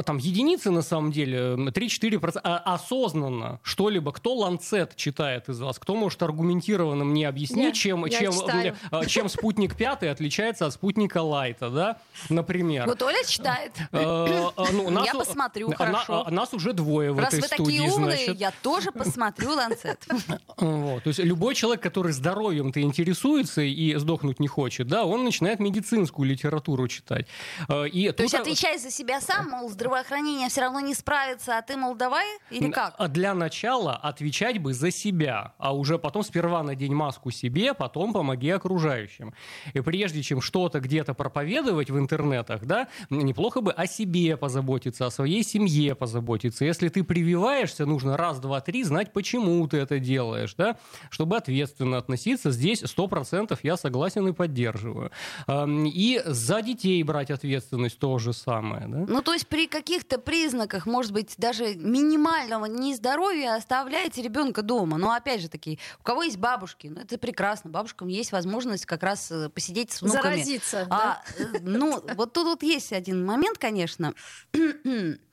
там 0.05 0.17
единицы 0.17 0.71
на 0.71 0.81
самом 0.87 1.11
деле, 1.11 1.55
3-4% 1.55 2.39
а, 2.43 2.57
осознанно 2.57 3.59
что-либо, 3.63 4.11
кто 4.11 4.35
Ланцет 4.35 4.95
читает 4.95 5.49
из 5.49 5.59
вас, 5.59 5.79
кто 5.79 5.95
может 5.95 6.21
аргументированно 6.23 7.03
мне 7.03 7.27
объяснить, 7.27 7.75
чем, 7.75 8.07
чем, 8.09 8.33
а, 8.91 9.05
чем 9.05 9.29
спутник 9.29 9.75
5 9.75 10.03
отличается 10.03 10.65
от 10.65 10.73
спутника 10.73 11.21
Лайта, 11.21 11.69
да, 11.69 11.97
например. 12.29 12.85
Вот 12.87 13.01
Оля 13.01 13.23
читает. 13.25 13.73
Э, 13.91 14.49
ну, 14.71 14.89
нас, 14.89 15.05
я 15.07 15.13
посмотрю, 15.13 15.71
хорошо. 15.73 16.27
Нас 16.29 16.53
уже 16.53 16.73
двое 16.73 17.11
в 17.11 17.19
Раз 17.19 17.33
этой 17.33 17.47
студии, 17.47 17.79
Раз 17.79 17.95
вы 17.95 18.11
такие 18.11 18.25
умные, 18.25 18.37
я 18.37 18.51
тоже 18.61 18.91
посмотрю 18.91 19.51
Ланцет. 19.51 20.05
Вот, 20.57 21.03
то 21.03 21.09
есть 21.09 21.19
любой 21.19 21.55
человек, 21.55 21.81
который 21.81 22.11
здоровьем-то 22.11 22.81
интересуется 22.81 23.61
и 23.61 23.95
сдохнуть 23.95 24.39
не 24.39 24.47
хочет, 24.47 24.87
да, 24.87 25.05
он 25.05 25.23
начинает 25.23 25.59
медицинскую 25.59 26.27
литературу 26.27 26.87
читать. 26.87 27.27
Э, 27.69 27.87
и 27.87 28.11
то 28.11 28.23
есть 28.23 28.33
отвечай 28.33 28.77
за 28.77 28.91
себя 28.91 29.21
сам, 29.21 29.49
мол, 29.49 29.69
здравоохранение 29.69 30.49
все 30.49 30.61
равно 30.61 30.76
не 30.79 30.93
справится, 30.93 31.57
а 31.57 31.61
ты, 31.61 31.77
мол, 31.77 31.95
давай 31.95 32.25
или 32.49 32.71
как? 32.71 32.95
А 32.97 33.07
для 33.07 33.33
начала 33.33 33.95
отвечать 33.95 34.59
бы 34.59 34.73
за 34.73 34.91
себя, 34.91 35.53
а 35.57 35.75
уже 35.75 35.97
потом 35.97 36.23
сперва 36.23 36.63
надень 36.63 36.93
маску 36.93 37.31
себе, 37.31 37.73
потом 37.73 38.13
помоги 38.13 38.49
окружающим. 38.49 39.33
И 39.73 39.81
прежде 39.81 40.21
чем 40.23 40.41
что-то 40.41 40.79
где-то 40.79 41.13
проповедовать 41.13 41.89
в 41.89 41.97
интернетах, 41.97 42.65
да, 42.65 42.87
неплохо 43.09 43.61
бы 43.61 43.71
о 43.71 43.87
себе 43.87 44.37
позаботиться, 44.37 45.05
о 45.05 45.11
своей 45.11 45.43
семье 45.43 45.95
позаботиться. 45.95 46.65
Если 46.65 46.89
ты 46.89 47.03
прививаешься, 47.03 47.85
нужно 47.85 48.17
раз, 48.17 48.39
два, 48.39 48.61
три 48.61 48.83
знать, 48.83 49.13
почему 49.13 49.67
ты 49.67 49.77
это 49.77 49.99
делаешь, 49.99 50.53
да, 50.55 50.77
чтобы 51.09 51.37
ответственно 51.37 51.97
относиться. 51.97 52.51
Здесь 52.51 52.81
сто 52.85 53.07
процентов 53.07 53.59
я 53.63 53.77
согласен 53.77 54.27
и 54.27 54.33
поддерживаю. 54.33 55.11
И 55.47 56.21
за 56.25 56.61
детей 56.61 57.01
брать 57.03 57.31
ответственность 57.31 57.99
то 57.99 58.17
же 58.17 58.33
самое, 58.33 58.87
да? 58.87 59.05
Ну, 59.07 59.21
то 59.21 59.33
есть 59.33 59.47
при 59.47 59.67
каких-то 59.67 60.17
признаках, 60.19 60.66
может 60.85 61.11
быть, 61.11 61.35
даже 61.37 61.75
минимального 61.75 62.65
нездоровья 62.65 63.55
оставляете 63.55 64.21
ребенка 64.21 64.61
дома. 64.61 64.97
Но 64.97 65.11
опять 65.11 65.41
же 65.41 65.49
таки, 65.49 65.79
у 65.99 66.03
кого 66.03 66.23
есть 66.23 66.37
бабушки, 66.37 66.87
ну 66.87 67.01
это 67.01 67.17
прекрасно, 67.17 67.69
бабушкам 67.69 68.07
есть 68.07 68.31
возможность 68.31 68.85
как 68.85 69.03
раз 69.03 69.31
э, 69.31 69.49
посидеть 69.49 69.91
с 69.91 70.01
внуками. 70.01 70.21
Заразиться, 70.21 70.87
а, 70.89 70.97
да? 70.97 71.23
Э, 71.37 71.59
ну, 71.61 72.03
вот 72.15 72.33
тут 72.33 72.45
вот 72.45 72.63
есть 72.63 72.93
один 72.93 73.25
момент, 73.25 73.57
конечно. 73.57 74.13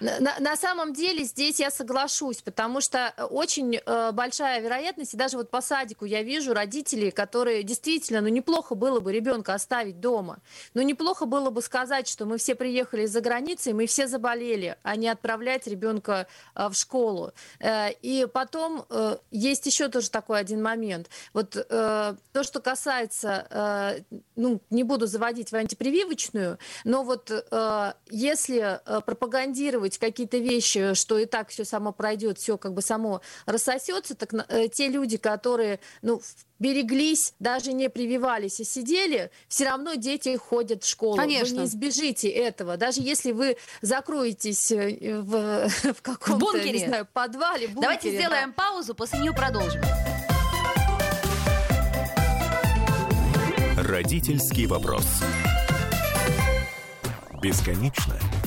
На, 0.00 0.38
на 0.38 0.56
самом 0.56 0.92
деле 0.92 1.24
здесь 1.24 1.58
я 1.60 1.70
соглашусь, 1.70 2.42
потому 2.42 2.80
что 2.80 3.14
очень 3.30 3.76
э, 3.76 4.12
большая 4.12 4.60
вероятность, 4.60 5.14
и 5.14 5.16
даже 5.16 5.36
вот 5.36 5.50
по 5.50 5.60
садику 5.60 6.04
я 6.04 6.22
вижу 6.22 6.52
родителей, 6.52 7.10
которые 7.10 7.62
действительно, 7.62 8.20
ну 8.20 8.28
неплохо 8.28 8.74
было 8.74 9.00
бы 9.00 9.12
ребенка 9.12 9.54
оставить 9.54 10.00
дома, 10.00 10.38
но 10.74 10.82
неплохо 10.82 11.26
было 11.26 11.50
бы 11.50 11.62
сказать, 11.62 12.08
что 12.08 12.26
мы 12.26 12.38
все 12.38 12.54
приехали 12.54 13.02
из-за 13.02 13.20
границы, 13.20 13.72
мы 13.72 13.86
все 13.86 14.06
заболели, 14.06 14.76
а 14.82 14.96
не 14.96 15.08
отправлять 15.08 15.66
ребенка 15.66 16.26
э, 16.54 16.68
в 16.68 16.74
школу. 16.74 17.32
Э, 17.60 17.90
и 18.02 18.26
потом 18.32 18.84
э, 18.90 19.16
есть 19.30 19.66
еще 19.66 19.88
тоже 19.88 20.10
такой 20.10 20.40
один 20.40 20.62
момент. 20.62 21.08
Вот 21.32 21.56
э, 21.56 21.62
то, 22.32 22.42
что 22.42 22.60
касается, 22.60 23.46
э, 23.50 24.16
ну 24.36 24.60
не 24.70 24.82
буду 24.82 25.06
заводить 25.06 25.52
в 25.52 25.54
антипрививочную, 25.54 26.58
но 26.84 27.02
вот 27.02 27.30
э, 27.30 27.92
если 28.10 28.80
э, 28.84 29.00
пропагандировать 29.00 29.45
какие-то 29.98 30.38
вещи, 30.38 30.94
что 30.94 31.18
и 31.18 31.26
так 31.26 31.48
все 31.48 31.64
само 31.64 31.92
пройдет, 31.92 32.38
все 32.38 32.56
как 32.56 32.74
бы 32.74 32.82
само 32.82 33.20
рассосется, 33.46 34.14
так 34.14 34.32
э, 34.48 34.68
те 34.68 34.88
люди, 34.88 35.16
которые 35.16 35.80
ну, 36.02 36.20
береглись, 36.58 37.34
даже 37.38 37.72
не 37.72 37.88
прививались 37.88 38.60
и 38.60 38.64
сидели, 38.64 39.30
все 39.48 39.66
равно 39.66 39.94
дети 39.94 40.36
ходят 40.36 40.84
в 40.84 40.88
школу. 40.88 41.16
Конечно. 41.16 41.56
Вы 41.56 41.62
не 41.62 41.66
избежите 41.66 42.28
этого. 42.28 42.76
Даже 42.76 43.00
если 43.00 43.32
вы 43.32 43.56
закроетесь 43.82 44.70
э, 44.70 45.20
в, 45.20 45.68
в 45.94 46.02
каком-то, 46.02 46.58
не 46.60 46.86
знаю, 46.86 47.06
подвале, 47.12 47.68
бункере. 47.68 47.82
Давайте 47.82 48.10
сделаем 48.10 48.54
да. 48.56 48.62
паузу, 48.62 48.94
после 48.94 49.20
нее 49.20 49.32
продолжим. 49.32 49.82
Родительский 53.76 54.66
вопрос. 54.66 55.06
Бесконечно 57.42 58.18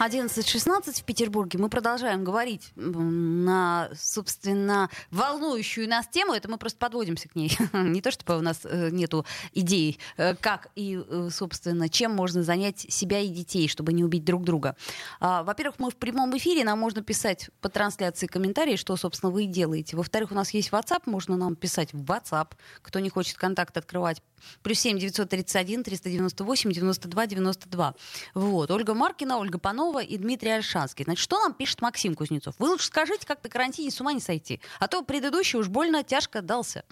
11.16 0.00 1.02
в 1.02 1.04
Петербурге. 1.04 1.58
Мы 1.58 1.68
продолжаем 1.68 2.24
говорить 2.24 2.72
на, 2.74 3.90
собственно, 3.94 4.88
волнующую 5.10 5.86
нас 5.90 6.08
тему. 6.08 6.32
Это 6.32 6.48
мы 6.48 6.56
просто 6.56 6.78
подводимся 6.78 7.28
к 7.28 7.34
ней. 7.36 7.54
Не 7.74 8.00
то, 8.00 8.10
чтобы 8.10 8.38
у 8.38 8.40
нас 8.40 8.60
э, 8.64 8.88
нету 8.90 9.26
идей, 9.52 9.98
э, 10.16 10.34
как 10.36 10.68
и, 10.74 10.98
э, 11.06 11.28
собственно, 11.30 11.90
чем 11.90 12.12
можно 12.12 12.42
занять 12.42 12.80
себя 12.80 13.20
и 13.20 13.28
детей, 13.28 13.68
чтобы 13.68 13.92
не 13.92 14.02
убить 14.02 14.24
друг 14.24 14.42
друга. 14.42 14.74
А, 15.20 15.42
во-первых, 15.42 15.78
мы 15.78 15.90
в 15.90 15.96
прямом 15.96 16.34
эфире, 16.38 16.64
нам 16.64 16.78
можно 16.78 17.02
писать 17.02 17.50
по 17.60 17.68
трансляции 17.68 18.26
комментарии, 18.26 18.76
что, 18.76 18.96
собственно, 18.96 19.30
вы 19.30 19.44
и 19.44 19.48
делаете. 19.48 19.98
Во-вторых, 19.98 20.30
у 20.30 20.34
нас 20.34 20.54
есть 20.54 20.70
WhatsApp, 20.70 21.02
можно 21.04 21.36
нам 21.36 21.56
писать 21.56 21.92
в 21.92 22.02
WhatsApp. 22.04 22.52
Кто 22.80 23.00
не 23.00 23.10
хочет 23.10 23.36
контакт 23.36 23.76
открывать, 23.76 24.22
Плюс 24.62 24.78
7 24.80 24.98
931 24.98 25.84
398 25.84 26.72
92 26.72 27.26
92. 27.26 27.94
Вот. 28.34 28.70
Ольга 28.70 28.94
Маркина, 28.94 29.38
Ольга 29.38 29.58
Панова 29.58 29.89
и 29.98 30.16
Дмитрий 30.16 30.50
Альшанский. 30.50 31.04
Значит, 31.04 31.22
что 31.22 31.38
нам 31.40 31.54
пишет 31.54 31.82
Максим 31.82 32.14
Кузнецов? 32.14 32.54
Вы 32.58 32.68
лучше 32.68 32.86
скажите, 32.86 33.26
как 33.26 33.42
на 33.42 33.50
карантине 33.50 33.90
с 33.90 34.00
ума 34.00 34.12
не 34.12 34.20
сойти. 34.20 34.60
А 34.78 34.88
то 34.88 35.02
предыдущий 35.02 35.58
уж 35.58 35.68
больно 35.68 36.04
тяжко 36.04 36.42
дался. 36.42 36.84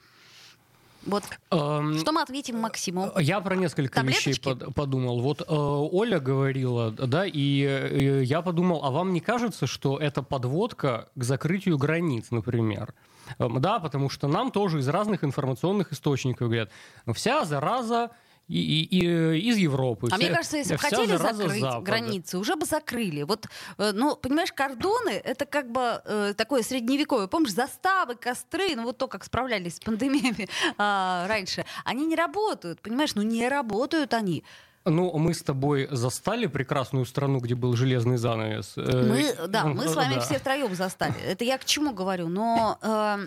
Вот. 1.07 1.25
Эм, 1.51 1.99
что 1.99 2.13
мы 2.13 2.23
ответим 2.23 2.59
Максиму? 2.59 3.13
Я 3.19 3.41
про 3.41 3.57
несколько 3.57 3.95
Таблеточки? 3.95 4.29
вещей 4.31 4.41
под, 4.43 4.75
подумал. 4.75 5.21
Вот 5.21 5.41
э, 5.41 5.45
Оля 5.49 6.19
говорила, 6.19 6.91
да, 6.91 7.25
и 7.25 7.63
э, 7.63 8.23
я 8.25 8.43
подумал, 8.43 8.85
а 8.85 8.91
вам 8.91 9.13
не 9.13 9.21
кажется, 9.21 9.67
что 9.67 9.99
это 9.99 10.23
подводка 10.23 11.09
к 11.15 11.23
закрытию 11.23 11.79
границ, 11.79 12.27
например? 12.31 12.95
Эм, 13.39 13.61
да, 13.61 13.79
потому 13.79 14.11
что 14.11 14.29
нам 14.29 14.51
тоже 14.51 14.81
из 14.81 14.89
разных 14.89 15.25
информационных 15.25 15.93
источников 15.93 16.49
говорят, 16.49 16.71
вся 17.15 17.45
зараза 17.45 18.11
и, 18.49 18.83
и, 18.83 18.99
и 18.99 19.49
из 19.51 19.57
Европы. 19.57 20.09
А 20.11 20.17
вся, 20.17 20.17
мне 20.17 20.35
кажется, 20.35 20.57
если 20.57 20.73
бы 20.75 20.79
хотели 20.79 21.17
закрыть 21.17 21.61
Запада. 21.61 21.81
границы, 21.81 22.39
уже 22.39 22.57
бы 22.57 22.67
закрыли. 22.67 23.23
Вот, 23.23 23.47
э, 23.79 23.93
ну, 23.93 24.17
понимаешь, 24.17 24.53
кордоны— 24.53 25.11
это 25.25 25.45
как 25.47 25.71
бы 25.71 26.03
э, 26.05 26.35
такое 26.37 26.63
средневековое. 26.63 27.27
Помнишь, 27.27 27.53
заставы, 27.53 28.15
костры, 28.15 28.75
ну 28.75 28.85
вот 28.85 28.99
то, 28.99 29.07
как 29.09 29.25
справлялись 29.25 29.77
с 29.77 29.81
пандемиями 29.81 30.49
э, 30.49 30.77
раньше, 31.29 31.65
они 31.85 32.07
не 32.07 32.17
работают, 32.17 32.81
понимаешь? 32.81 33.15
Ну 33.15 33.23
не 33.23 33.49
работают 33.49 34.15
они. 34.15 34.45
Ну, 34.85 35.17
мы 35.19 35.35
с 35.35 35.43
тобой 35.43 35.89
застали 35.91 36.47
прекрасную 36.47 37.05
страну, 37.05 37.41
где 37.41 37.55
был 37.55 37.77
железный 37.77 38.17
занавес. 38.17 38.75
Э, 38.77 39.03
мы, 39.03 39.49
да, 39.49 39.65
мы 39.67 39.89
с 39.89 39.95
вами 39.95 40.15
да. 40.15 40.21
все 40.21 40.39
втроем 40.39 40.75
застали. 40.75 41.15
Это 41.27 41.45
я 41.45 41.59
к 41.59 41.65
чему 41.65 41.93
говорю? 41.93 42.29
Но 42.29 42.79
э, 42.81 43.27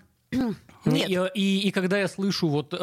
нет. 0.86 1.32
И, 1.36 1.40
и, 1.40 1.68
и 1.68 1.72
когда 1.72 2.00
я 2.00 2.08
слышу 2.08 2.48
вот 2.48 2.74
э, 2.74 2.76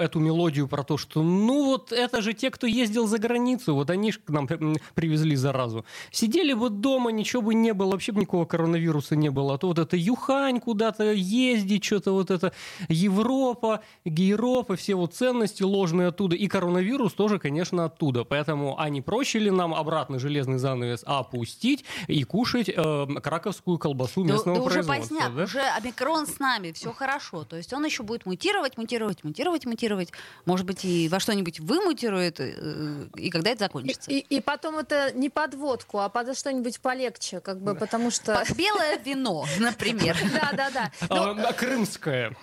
эту 0.00 0.20
мелодию 0.20 0.68
про 0.68 0.84
то, 0.84 0.96
что 0.96 1.22
ну 1.22 1.64
вот 1.64 1.92
это 1.92 2.22
же 2.22 2.32
те, 2.32 2.50
кто 2.50 2.66
ездил 2.66 3.06
за 3.06 3.18
границу, 3.18 3.74
вот 3.74 3.90
они 3.90 4.12
же 4.12 4.20
к 4.20 4.28
нам 4.30 4.46
привезли 4.94 5.34
заразу. 5.34 5.84
Сидели 6.12 6.52
бы 6.52 6.70
дома, 6.70 7.10
ничего 7.10 7.42
бы 7.42 7.54
не 7.54 7.72
было, 7.72 7.92
вообще 7.92 8.12
бы 8.12 8.20
никакого 8.20 8.44
коронавируса 8.44 9.16
не 9.16 9.30
было. 9.30 9.54
А 9.54 9.58
то 9.58 9.68
вот 9.68 9.78
это 9.78 9.96
Юхань 9.96 10.60
куда-то 10.60 11.12
ездить, 11.12 11.84
что-то 11.84 12.12
вот 12.12 12.30
это 12.30 12.52
Европа, 12.88 13.80
Гейропа, 14.04 14.76
все 14.76 14.94
вот 14.94 15.14
ценности 15.14 15.62
ложные 15.62 16.08
оттуда. 16.08 16.36
И 16.36 16.46
коронавирус 16.46 17.14
тоже, 17.14 17.38
конечно, 17.38 17.86
оттуда. 17.86 18.24
Поэтому, 18.24 18.78
а 18.78 18.88
не 18.90 19.02
проще 19.02 19.40
ли 19.40 19.50
нам 19.50 19.74
обратно 19.74 20.18
железный 20.18 20.58
занавес 20.58 21.02
опустить 21.04 21.84
и 22.06 22.22
кушать 22.22 22.68
э, 22.68 23.06
краковскую 23.22 23.78
колбасу 23.78 24.22
местного 24.22 24.58
да, 24.58 24.64
да 24.64 24.70
производства? 24.70 25.14
Уже 25.14 25.24
поздняк, 25.24 25.34
да? 25.36 25.42
уже 25.44 25.60
омикрон 25.60 26.26
с 26.26 26.38
нами, 26.38 26.57
все 26.74 26.92
хорошо. 26.92 27.44
То 27.44 27.56
есть 27.56 27.72
он 27.72 27.84
еще 27.84 28.02
будет 28.02 28.26
мутировать, 28.26 28.76
мутировать, 28.76 29.24
мутировать, 29.24 29.64
мутировать. 29.66 30.12
Может 30.44 30.66
быть, 30.66 30.84
и 30.84 31.08
во 31.08 31.20
что-нибудь 31.20 31.60
вымутирует, 31.60 32.40
э, 32.40 33.06
и 33.16 33.30
когда 33.30 33.50
это 33.50 33.60
закончится. 33.64 34.10
И, 34.10 34.18
и 34.18 34.40
потом 34.40 34.78
это 34.78 35.12
не 35.12 35.30
под 35.30 35.54
водку, 35.54 35.98
а 35.98 36.08
под 36.08 36.36
что-нибудь 36.36 36.80
полегче, 36.80 37.40
как 37.40 37.60
бы, 37.60 37.74
потому 37.74 38.10
что... 38.10 38.34
Под 38.34 38.50
белое 38.56 38.98
вино, 38.98 39.46
например. 39.58 40.16
Да, 40.38 40.50
да, 40.52 40.70
да. 40.70 40.92
А, 41.08 41.52
крымское. 41.52 42.36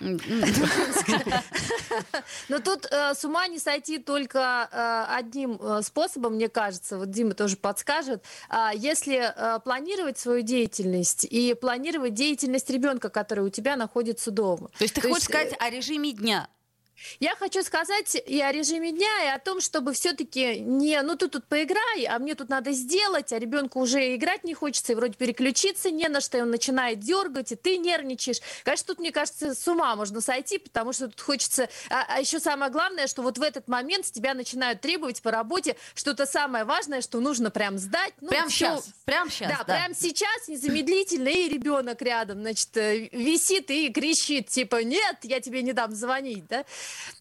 Но 2.49 2.59
тут 2.59 2.87
э, 2.91 3.13
с 3.13 3.23
ума 3.23 3.47
не 3.47 3.59
сойти 3.59 3.99
только 3.99 4.67
э, 4.71 5.05
одним 5.15 5.59
способом, 5.81 6.33
мне 6.35 6.49
кажется, 6.49 6.97
вот 6.97 7.11
Дима 7.11 7.33
тоже 7.33 7.55
подскажет, 7.57 8.23
а, 8.49 8.71
если 8.73 9.33
планировать 9.63 10.17
свою 10.17 10.41
деятельность 10.41 11.25
и 11.29 11.53
планировать 11.53 12.13
деятельность 12.13 12.69
ребенка, 12.69 13.09
который 13.09 13.45
у 13.45 13.49
тебя 13.49 13.75
находится 13.75 14.04
дома, 14.31 14.69
по 14.69 14.77
То 14.77 14.83
есть 14.83 14.93
ты 14.93 15.01
То 15.01 15.07
хочешь 15.09 15.23
есть... 15.23 15.31
сказать 15.31 15.55
о 15.59 15.69
режиме 15.69 16.13
дня? 16.13 16.49
Я 17.19 17.35
хочу 17.35 17.63
сказать 17.63 18.15
и 18.15 18.41
о 18.41 18.51
режиме 18.51 18.91
дня, 18.91 19.25
и 19.25 19.27
о 19.27 19.39
том, 19.39 19.61
чтобы 19.61 19.93
все-таки 19.93 20.59
не, 20.59 21.01
ну 21.01 21.15
ты 21.15 21.27
тут 21.27 21.45
поиграй, 21.45 22.05
а 22.05 22.19
мне 22.19 22.35
тут 22.35 22.49
надо 22.49 22.71
сделать, 22.71 23.31
а 23.33 23.39
ребенку 23.39 23.79
уже 23.79 24.15
играть 24.15 24.43
не 24.43 24.53
хочется, 24.53 24.93
и 24.93 24.95
вроде 24.95 25.13
переключиться 25.13 25.91
не 25.91 26.07
на 26.07 26.21
что, 26.21 26.37
и 26.37 26.41
он 26.41 26.51
начинает 26.51 26.99
дергать, 26.99 27.51
и 27.51 27.55
ты 27.55 27.77
нервничаешь. 27.77 28.39
Конечно, 28.63 28.87
тут, 28.87 28.99
мне 28.99 29.11
кажется, 29.11 29.53
с 29.53 29.67
ума 29.67 29.95
можно 29.95 30.21
сойти, 30.21 30.57
потому 30.57 30.93
что 30.93 31.07
тут 31.07 31.21
хочется... 31.21 31.69
А, 31.89 32.05
а 32.07 32.19
еще 32.19 32.39
самое 32.39 32.71
главное, 32.71 33.07
что 33.07 33.21
вот 33.21 33.37
в 33.37 33.41
этот 33.41 33.67
момент 33.67 34.05
с 34.05 34.11
тебя 34.11 34.33
начинают 34.33 34.81
требовать 34.81 35.21
по 35.21 35.31
работе 35.31 35.75
что-то 35.93 36.25
самое 36.25 36.63
важное, 36.63 37.01
что 37.01 37.19
нужно 37.19 37.51
прям 37.51 37.77
сдать. 37.77 38.13
Ну, 38.21 38.29
прям 38.29 38.49
все... 38.49 38.77
сейчас, 38.77 38.89
прям 39.05 39.29
сейчас. 39.29 39.49
Да, 39.49 39.63
да, 39.63 39.75
прям 39.75 39.95
сейчас, 39.95 40.47
незамедлительно, 40.47 41.29
и 41.29 41.49
ребенок 41.49 42.01
рядом, 42.01 42.41
значит, 42.41 42.75
э, 42.77 43.09
висит 43.11 43.69
и 43.69 43.91
кричит, 43.91 44.49
типа, 44.49 44.83
нет, 44.83 45.17
я 45.23 45.39
тебе 45.39 45.61
не 45.61 45.73
дам 45.73 45.93
звонить, 45.93 46.47
да? 46.47 46.65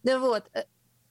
Вот. 0.02 0.44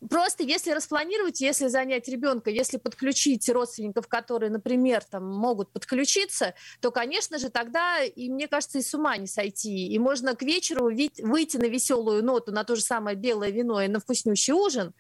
Просто 0.10 0.43
если 0.43 0.72
распланировать, 0.72 1.39
если 1.39 1.67
занять 1.67 2.07
ребенка, 2.07 2.50
если 2.50 2.77
подключить 2.77 3.48
родственников, 3.50 4.07
которые, 4.07 4.50
например, 4.50 5.03
там, 5.03 5.25
могут 5.25 5.72
подключиться, 5.72 6.55
то, 6.81 6.91
конечно 6.91 7.38
же, 7.38 7.50
тогда, 7.50 8.01
и 8.01 8.29
мне 8.29 8.48
кажется, 8.48 8.79
и 8.79 8.81
с 8.81 8.93
ума 8.93 9.15
не 9.17 9.27
сойти. 9.27 9.88
И 9.88 10.00
можно 10.00 10.36
к 10.36 10.41
вечеру 10.41 10.86
выйти 10.86 11.57
на 11.57 11.65
веселую 11.65 12.24
ноту, 12.24 12.51
на 12.51 12.63
то 12.63 12.75
же 12.75 12.81
самое 12.81 13.15
белое 13.15 13.51
вино 13.51 13.81
и 13.81 13.88
на 13.88 14.00
вкуснющий 14.00 14.53
ужин, 14.53 14.93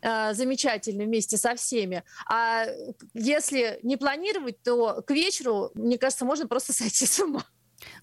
э, 0.00 0.32
замечательный 0.32 1.04
вместе 1.04 1.36
со 1.36 1.54
всеми. 1.54 2.02
А 2.26 2.66
если 3.14 3.78
не 3.82 3.96
планировать, 3.96 4.62
то 4.62 5.02
к 5.06 5.10
вечеру, 5.10 5.70
мне 5.74 5.98
кажется, 5.98 6.24
можно 6.24 6.46
просто 6.46 6.72
сойти 6.72 7.04
с 7.04 7.18
ума. 7.20 7.44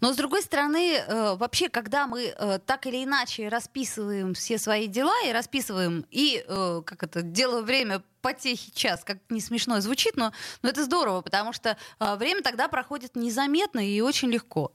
Но 0.01 0.13
с 0.13 0.15
другой 0.15 0.41
стороны, 0.41 0.95
э, 0.95 1.35
вообще, 1.35 1.69
когда 1.69 2.07
мы 2.07 2.25
э, 2.25 2.59
так 2.65 2.85
или 2.85 3.03
иначе 3.03 3.47
расписываем 3.47 4.33
все 4.33 4.57
свои 4.57 4.87
дела 4.87 5.13
и 5.25 5.31
расписываем 5.31 6.05
и 6.11 6.43
э, 6.47 6.81
как 6.85 7.03
это 7.03 7.21
делаем 7.21 7.65
время 7.65 8.03
потехи 8.21 8.71
час, 8.73 9.03
как 9.03 9.17
не 9.29 9.41
смешно 9.41 9.79
звучит, 9.81 10.15
но, 10.15 10.31
но 10.61 10.69
это 10.69 10.83
здорово, 10.83 11.21
потому 11.21 11.51
что 11.51 11.77
время 11.99 12.41
тогда 12.41 12.69
проходит 12.69 13.17
незаметно 13.17 13.85
и 13.85 13.99
очень 13.99 14.29
легко. 14.29 14.71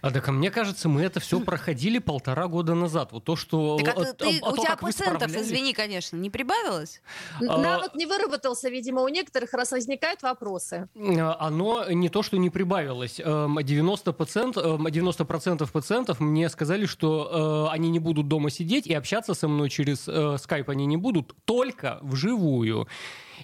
А 0.00 0.10
так, 0.10 0.28
а 0.28 0.32
мне 0.32 0.50
кажется, 0.50 0.88
мы 0.88 1.02
это 1.02 1.20
все 1.20 1.40
проходили 1.40 1.98
полтора 1.98 2.48
года 2.48 2.74
назад. 2.74 3.12
Вот 3.12 3.24
то, 3.24 3.36
что... 3.36 3.78
Так, 3.84 3.96
а 3.96 4.12
ты, 4.12 4.40
а, 4.40 4.46
а 4.46 4.52
у 4.52 4.56
то, 4.56 4.62
тебя 4.62 4.76
процентов, 4.76 5.34
извини, 5.36 5.72
конечно, 5.72 6.16
не 6.16 6.30
прибавилось? 6.30 7.02
А, 7.40 7.58
Навык 7.58 7.94
не 7.94 8.06
выработался, 8.06 8.68
видимо, 8.68 9.02
у 9.02 9.08
некоторых, 9.08 9.52
раз 9.52 9.72
возникают 9.72 10.22
вопросы. 10.22 10.88
А, 10.96 11.36
оно 11.40 11.90
не 11.90 12.08
то, 12.08 12.22
что 12.22 12.38
не 12.38 12.50
прибавилось. 12.50 13.20
90%, 13.20 14.58
эм, 14.58 14.90
90 14.90 15.22
эм, 15.22 15.68
пациентов 15.68 16.20
мне 16.20 16.48
сказали, 16.48 16.86
что 16.86 17.68
э, 17.68 17.74
они 17.74 17.90
не 17.90 17.98
будут 17.98 18.28
дома 18.28 18.50
сидеть 18.50 18.86
и 18.86 18.94
общаться 18.94 19.34
со 19.34 19.48
мной 19.48 19.70
через 19.70 20.04
э, 20.06 20.36
скайп 20.38 20.70
они 20.70 20.86
не 20.86 20.96
будут, 20.96 21.34
только 21.44 21.98
вживую. 22.02 22.88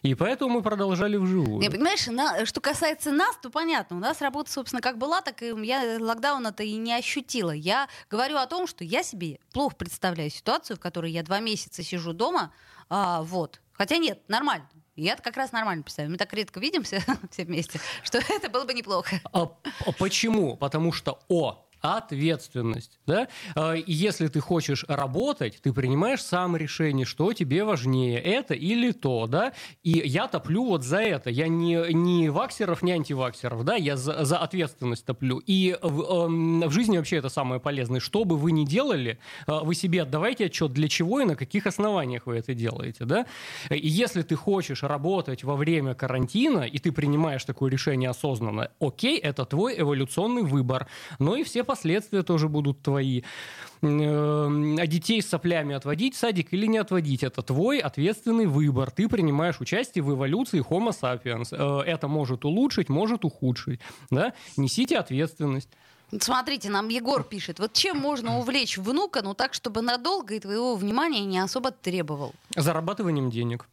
И 0.03 0.15
поэтому 0.15 0.55
мы 0.55 0.63
продолжали 0.63 1.17
вживую. 1.17 1.61
Не, 1.61 1.71
понимаешь, 1.71 2.07
на, 2.07 2.47
что 2.47 2.61
касается 2.61 3.11
нас, 3.11 3.37
то 3.41 3.51
понятно. 3.51 3.97
У 3.97 4.01
нас 4.01 4.21
работа, 4.21 4.51
собственно, 4.51 4.81
как 4.81 4.99
была, 4.99 5.21
так 5.21 5.43
и 5.43 5.53
я 5.65 5.99
локдауна-то 6.01 6.63
и 6.63 6.77
не 6.77 6.95
ощутила. 6.95 7.51
Я 7.51 7.89
говорю 8.11 8.37
о 8.37 8.47
том, 8.47 8.67
что 8.67 8.85
я 8.85 9.03
себе 9.03 9.39
плохо 9.53 9.77
представляю 9.77 10.31
ситуацию, 10.31 10.77
в 10.77 10.81
которой 10.81 11.11
я 11.13 11.23
два 11.23 11.41
месяца 11.41 11.83
сижу 11.83 12.13
дома, 12.13 12.53
а, 12.89 13.23
вот. 13.23 13.61
Хотя 13.73 13.99
нет, 13.99 14.21
нормально. 14.29 14.69
Я 14.97 15.15
как 15.15 15.37
раз 15.37 15.53
нормально 15.53 15.85
представляю. 15.85 16.11
Мы 16.11 16.19
так 16.19 16.33
редко 16.33 16.59
видимся 16.59 17.01
все 17.31 17.45
вместе, 17.45 17.81
что 18.03 18.19
это 18.29 18.49
было 18.49 18.65
бы 18.65 18.75
неплохо. 18.75 19.21
А, 19.33 19.43
а 19.43 19.93
почему? 19.93 20.57
Потому 20.57 20.93
что, 20.93 21.21
о, 21.29 21.68
ответственность. 21.81 22.99
Да? 23.07 23.29
А, 23.55 23.75
если 23.75 24.29
ты 24.29 24.41
хочешь 24.41 24.85
работать, 24.89 25.61
ты 25.63 25.73
принимаешь 25.73 26.23
сам 26.23 26.57
решение, 26.57 27.07
что 27.07 27.33
тебе 27.33 27.65
важнее, 27.65 28.21
это 28.21 28.55
или 28.55 28.93
то. 28.93 29.27
Да? 29.27 29.53
И 29.83 29.91
я 29.91 30.29
топлю 30.29 30.65
вот 30.65 30.85
за 30.85 30.99
это. 30.99 31.31
Я 31.31 31.49
не, 31.49 31.93
не 31.93 32.29
ваксеров, 32.29 32.83
не 32.83 32.93
антиваксеров, 32.93 33.65
да? 33.65 33.77
я 33.77 33.97
за, 33.97 34.25
за 34.25 34.39
ответственность 34.39 35.05
топлю. 35.05 35.39
И 35.39 35.77
в, 35.83 36.01
э, 36.01 36.69
в 36.69 36.71
жизни 36.71 36.97
вообще 36.97 37.17
это 37.17 37.29
самое 37.29 37.61
полезное. 37.61 38.01
Что 38.01 38.25
бы 38.25 38.37
вы 38.37 38.53
ни 38.53 38.65
делали, 38.65 39.19
а, 39.47 39.61
вы 39.65 39.75
себе 39.75 40.03
отдавайте 40.03 40.47
отчет, 40.47 40.73
для 40.73 40.89
чего 40.89 41.21
и 41.21 41.25
на 41.25 41.37
каких 41.37 41.67
основаниях 41.67 42.27
вы 42.27 42.37
это 42.37 42.55
делаете. 42.55 43.05
Да? 43.05 43.27
И 43.71 43.89
если 43.89 44.23
ты 44.23 44.35
хочешь 44.35 44.83
работать 44.83 45.45
во 45.45 45.57
время 45.57 45.95
карантина, 45.95 46.61
и 46.61 46.79
ты 46.79 46.93
принимаешь 46.93 47.45
такое 47.45 47.71
решение 47.71 48.11
осознанно, 48.11 48.71
окей, 48.81 49.19
это 49.19 49.45
твой 49.45 49.79
эволюционный 49.81 50.43
выбор. 50.43 50.87
Но 51.19 51.37
и 51.37 51.45
все 51.45 51.65
последствия 51.69 52.23
тоже 52.23 52.49
будут 52.49 52.83
твои. 52.83 53.23
А 53.81 54.87
детей 54.87 55.23
с 55.23 55.29
соплями 55.29 55.77
отводить 55.77 56.17
в 56.17 56.19
садик 56.19 56.53
или 56.53 56.67
не 56.67 56.79
отводить, 56.79 57.23
это 57.23 57.43
твой 57.43 57.79
ответственный 57.79 58.47
выбор. 58.47 58.91
Ты 58.91 59.09
принимаешь 59.09 59.61
участие 59.61 60.03
в 60.03 60.13
эволюции 60.13 60.61
Homo 60.69 60.91
sapiens. 60.91 61.49
Э, 61.53 61.85
это 61.87 62.09
может 62.09 62.45
улучшить, 62.45 62.89
может 62.89 63.25
ухудшить. 63.25 63.81
Да? 64.11 64.33
Несите 64.57 64.99
ответственность. 64.99 65.69
Смотрите, 66.21 66.71
нам 66.71 66.89
Егор 66.89 67.23
пишет, 67.23 67.59
вот 67.61 67.75
чем 67.75 67.99
можно 67.99 68.39
увлечь 68.39 68.79
внука, 68.79 69.21
ну 69.23 69.35
так, 69.35 69.53
чтобы 69.55 69.83
надолго 69.83 70.35
и 70.35 70.41
твоего 70.41 70.75
внимания 70.75 71.25
не 71.25 71.39
особо 71.39 71.71
требовал? 71.71 72.33
Зарабатыванием 72.57 73.31
денег. 73.31 73.69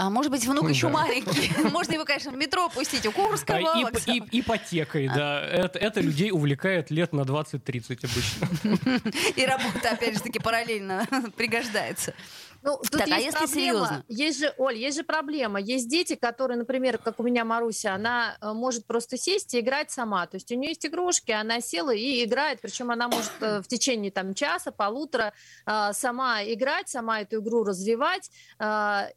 А 0.00 0.08
может 0.08 0.32
быть, 0.32 0.46
внук 0.46 0.70
еще 0.70 0.88
маленький. 0.88 1.52
Можно 1.70 1.92
его, 1.92 2.06
конечно, 2.06 2.32
в 2.32 2.34
метро 2.34 2.70
пустить 2.70 3.04
у 3.04 3.12
Курского. 3.12 3.58
И, 4.06 4.16
и, 4.16 4.40
ипотекой, 4.40 5.08
а. 5.08 5.14
да. 5.14 5.40
Это, 5.42 5.78
это 5.78 6.00
людей 6.00 6.30
увлекает 6.30 6.90
лет 6.90 7.12
на 7.12 7.20
20-30 7.20 7.98
обычно. 8.06 9.10
И 9.36 9.44
работа, 9.44 9.90
опять 9.90 10.14
же 10.14 10.22
таки, 10.22 10.38
параллельно 10.38 11.06
пригождается. 11.36 12.14
Ну, 12.62 12.76
тут 12.76 12.90
так, 12.90 13.08
а 13.08 13.18
есть 13.18 13.36
а 13.36 13.40
если 13.40 13.54
проблема. 13.54 13.86
серьезно? 13.86 14.04
Есть 14.08 14.38
же, 14.38 14.54
Оль, 14.58 14.76
есть 14.76 14.96
же 14.98 15.04
проблема. 15.04 15.60
Есть 15.60 15.88
дети, 15.88 16.14
которые, 16.14 16.58
например, 16.58 16.98
как 16.98 17.18
у 17.18 17.22
меня 17.22 17.44
Маруся, 17.44 17.94
она 17.94 18.36
э, 18.40 18.52
может 18.52 18.86
просто 18.86 19.16
сесть 19.16 19.54
и 19.54 19.60
играть 19.60 19.90
сама. 19.90 20.26
То 20.26 20.36
есть 20.36 20.50
у 20.52 20.54
нее 20.54 20.70
есть 20.70 20.84
игрушки, 20.84 21.30
она 21.30 21.60
села 21.60 21.94
и 21.94 22.24
играет, 22.24 22.60
причем 22.60 22.90
она 22.90 23.08
может 23.08 23.32
э, 23.40 23.62
в 23.62 23.68
течение 23.68 24.10
там 24.10 24.34
часа, 24.34 24.72
полутора 24.72 25.32
э, 25.66 25.92
сама 25.92 26.42
играть, 26.44 26.88
сама 26.88 27.22
эту 27.22 27.40
игру 27.40 27.64
развивать. 27.64 28.30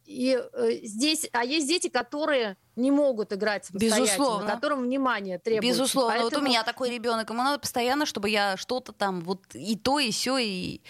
И 0.06 0.42
здесь, 0.84 1.28
а 1.34 1.44
есть 1.44 1.68
дети, 1.68 1.90
которые 1.90 2.58
не 2.76 2.92
могут 2.92 3.34
играть 3.34 3.66
самостоятельно, 3.66 4.06
Безусловно. 4.06 4.48
которым 4.48 4.84
внимание 4.84 5.38
требуется. 5.38 5.82
Безусловно. 5.82 6.12
Поэтому... 6.14 6.30
Вот 6.30 6.42
у 6.42 6.50
меня 6.50 6.64
такой 6.64 6.90
ребенок, 6.90 7.30
ему 7.30 7.44
надо 7.44 7.60
постоянно, 7.60 8.06
чтобы 8.06 8.30
я 8.30 8.58
что-то 8.58 8.94
там 8.94 9.22
вот 9.22 9.42
и 9.54 9.76
то, 9.76 10.00
и 10.00 10.12
все, 10.12 10.38
и 10.38 10.82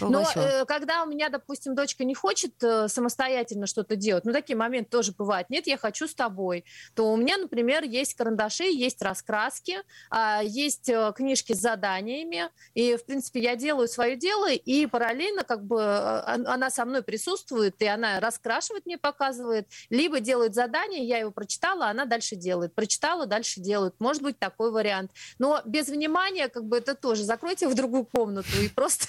но 0.00 0.26
э, 0.34 0.64
когда 0.66 1.02
у 1.02 1.06
меня, 1.06 1.28
допустим, 1.28 1.74
дочка 1.74 2.04
не 2.04 2.14
хочет 2.14 2.54
э, 2.62 2.88
самостоятельно 2.88 3.66
что-то 3.66 3.96
делать, 3.96 4.24
ну 4.24 4.32
такие 4.32 4.56
моменты 4.56 4.90
тоже 4.90 5.12
бывают, 5.12 5.50
нет, 5.50 5.66
я 5.66 5.76
хочу 5.76 6.06
с 6.06 6.14
тобой, 6.14 6.64
то 6.94 7.12
у 7.12 7.16
меня, 7.16 7.36
например, 7.38 7.84
есть 7.84 8.14
карандаши, 8.14 8.64
есть 8.64 9.02
раскраски, 9.02 9.78
э, 10.10 10.40
есть 10.44 10.88
э, 10.88 11.12
книжки 11.14 11.52
с 11.52 11.60
заданиями, 11.60 12.50
и, 12.74 12.96
в 12.96 13.04
принципе, 13.04 13.40
я 13.40 13.56
делаю 13.56 13.88
свое 13.88 14.16
дело, 14.16 14.50
и 14.50 14.86
параллельно 14.86 15.44
как 15.44 15.64
бы 15.64 15.80
э, 15.80 16.20
она 16.26 16.70
со 16.70 16.84
мной 16.84 17.02
присутствует, 17.02 17.80
и 17.80 17.86
она 17.86 18.20
раскрашивает 18.20 18.86
мне, 18.86 18.98
показывает, 18.98 19.68
либо 19.88 20.20
делает 20.20 20.54
задание, 20.54 21.04
я 21.04 21.18
его 21.18 21.30
прочитала, 21.30 21.86
она 21.86 22.04
дальше 22.04 22.36
делает, 22.36 22.74
прочитала, 22.74 23.26
дальше 23.26 23.60
делает, 23.60 23.94
может 23.98 24.22
быть 24.22 24.38
такой 24.38 24.70
вариант. 24.70 25.10
Но 25.38 25.60
без 25.64 25.88
внимания, 25.88 26.48
как 26.48 26.64
бы 26.64 26.78
это 26.78 26.94
тоже, 26.94 27.24
закройте 27.24 27.68
в 27.68 27.74
другую 27.74 28.04
комнату 28.04 28.48
и 28.62 28.68
просто 28.68 29.06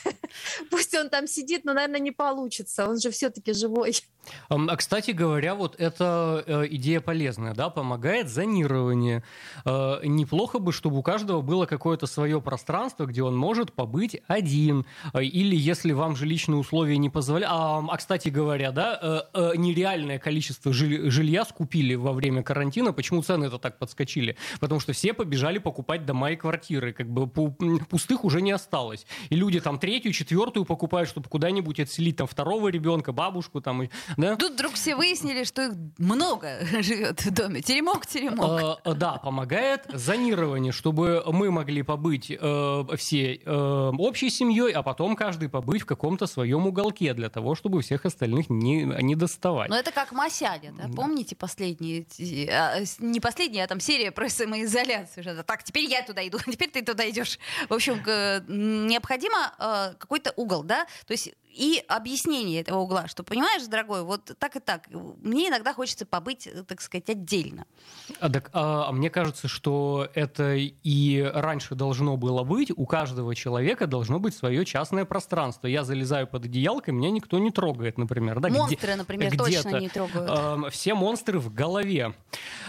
Пусть 0.72 0.96
он 0.96 1.10
там 1.10 1.28
сидит, 1.28 1.66
но, 1.66 1.74
наверное, 1.74 2.00
не 2.00 2.12
получится. 2.12 2.88
Он 2.88 2.98
же 2.98 3.12
все-таки 3.12 3.52
живой. 3.52 3.94
А, 4.50 4.76
кстати 4.76 5.12
говоря, 5.12 5.56
вот 5.56 5.76
эта 5.80 6.44
э, 6.46 6.68
идея 6.72 7.02
полезная, 7.02 7.54
да, 7.54 7.70
помогает 7.70 8.30
зонирование. 8.30 9.24
Э, 9.66 10.00
неплохо 10.04 10.60
бы, 10.60 10.72
чтобы 10.72 10.98
у 10.98 11.02
каждого 11.02 11.42
было 11.42 11.66
какое-то 11.66 12.08
свое 12.08 12.42
пространство, 12.42 13.06
где 13.06 13.24
он 13.24 13.36
может 13.36 13.74
побыть 13.74 14.22
один. 14.28 14.86
Э, 15.14 15.24
или 15.24 15.56
если 15.56 15.94
вам 15.94 16.16
жилищные 16.16 16.58
условия 16.58 16.98
не 16.98 17.10
позволяют... 17.10 17.54
А, 17.54 17.84
а, 17.88 17.98
кстати 17.98 18.30
говоря, 18.30 18.72
да, 18.72 19.28
нереальное 19.56 20.20
количество 20.20 20.74
жилья 20.74 21.46
скупили 21.46 21.96
во 21.96 22.14
время 22.14 22.44
карантина. 22.44 22.94
Почему 22.94 23.22
цены 23.22 23.46
это 23.46 23.58
так 23.58 23.80
подскочили? 23.80 24.38
Потому 24.60 24.80
что 24.80 24.94
все 24.94 25.14
побежали 25.14 25.58
покупать 25.58 26.06
дома 26.06 26.32
и 26.32 26.36
квартиры. 26.36 26.94
Как 26.94 27.10
бы 27.10 27.28
пустых 27.28 28.24
уже 28.24 28.42
не 28.42 28.52
осталось. 28.52 29.06
И 29.30 29.36
люди 29.36 29.60
там 29.60 29.80
третью, 29.80 30.14
четвертую 30.14 30.66
покупают, 30.66 31.10
чтобы 31.10 31.30
куда-нибудь 31.30 31.80
отселить 31.80 32.18
там 32.18 32.28
второго 32.28 32.68
ребенка, 32.70 33.12
бабушку 33.12 33.62
там 33.62 33.84
да? 34.18 34.36
Тут 34.36 34.54
вдруг 34.54 34.74
все 34.74 34.96
выяснили, 34.96 35.44
что 35.44 35.64
их 35.64 35.74
много 35.98 36.60
живет 36.82 37.24
в 37.24 37.32
доме. 37.32 37.62
Теремок, 37.62 38.06
теремок. 38.06 38.80
А, 38.84 38.94
да, 38.94 39.14
помогает 39.14 39.86
зонирование, 39.94 40.72
чтобы 40.72 41.24
мы 41.28 41.52
могли 41.52 41.84
побыть 41.84 42.32
э, 42.32 42.84
всей 42.98 43.42
э, 43.46 43.92
общей 43.98 44.30
семьей, 44.30 44.72
а 44.74 44.84
потом 44.84 45.16
каждый 45.16 45.50
побыть 45.50 45.84
в 45.84 45.86
каком-то 45.86 46.28
своем 46.28 46.68
уголке 46.68 47.14
для 47.14 47.30
того, 47.30 47.56
чтобы 47.56 47.82
всех 47.82 48.06
остальных 48.06 48.50
не, 48.50 48.84
не 48.84 49.16
доставать. 49.16 49.70
Но 49.70 49.78
это 49.78 49.92
как 49.92 50.12
Масяня, 50.12 50.74
да? 50.74 50.90
Помните 50.96 51.36
последние, 51.36 52.06
а, 52.52 52.80
не 53.00 53.20
последняя, 53.20 53.64
а 53.64 53.68
там 53.68 53.80
серия 53.80 54.12
про 54.12 54.30
самоизоляцию. 54.30 55.44
Так, 55.44 55.64
теперь 55.64 55.86
я 55.86 56.04
туда 56.04 56.26
иду, 56.28 56.38
теперь 56.46 56.70
ты 56.70 56.82
туда 56.82 57.10
идешь. 57.10 57.40
В 57.70 57.74
общем, 57.74 58.02
необходимо 58.88 59.54
э, 59.58 59.94
какой-то 59.98 60.34
угол, 60.36 60.64
да? 60.64 60.86
То 61.06 61.12
есть 61.12 61.34
и 61.54 61.84
объяснение 61.88 62.62
этого 62.62 62.80
угла, 62.80 63.08
что, 63.08 63.24
понимаешь, 63.24 63.64
дорогой, 63.68 64.04
вот 64.04 64.32
так 64.40 64.56
и 64.56 64.60
так. 64.60 64.88
Мне 64.92 65.50
иногда 65.50 65.74
хочется 65.74 66.06
побыть, 66.06 66.48
так 66.68 66.82
сказать, 66.82 67.10
отдельно. 67.10 67.66
А, 68.20 68.30
так, 68.30 68.50
а, 68.54 68.88
а 68.88 68.92
мне 68.92 69.10
кажется, 69.10 69.48
что 69.48 70.10
это 70.14 70.56
и 70.56 71.22
раньше 71.22 71.76
должно 71.76 72.18
было 72.18 72.44
быть. 72.44 72.72
У 72.76 72.86
каждого 72.86 73.36
человека 73.36 73.88
должно 73.88 74.20
быть 74.20 74.36
свое 74.36 74.66
частное 74.66 75.06
пространство. 75.06 75.68
Я 75.68 75.84
залезаю 75.84 76.28
под 76.28 76.46
одеялко, 76.46 76.92
меня 76.92 77.12
никто 77.12 77.38
не 77.40 77.52
трогает, 77.52 77.98
например. 77.98 78.40
Да, 78.40 78.50
монстры, 78.50 78.78
где, 78.78 78.96
например, 78.96 79.38
точно 79.38 79.78
не 79.80 79.90
трогают. 79.90 80.68
Э, 80.68 80.70
все 80.70 80.94
монстры 80.94 81.40
в 81.40 81.54
голове. 81.54 82.14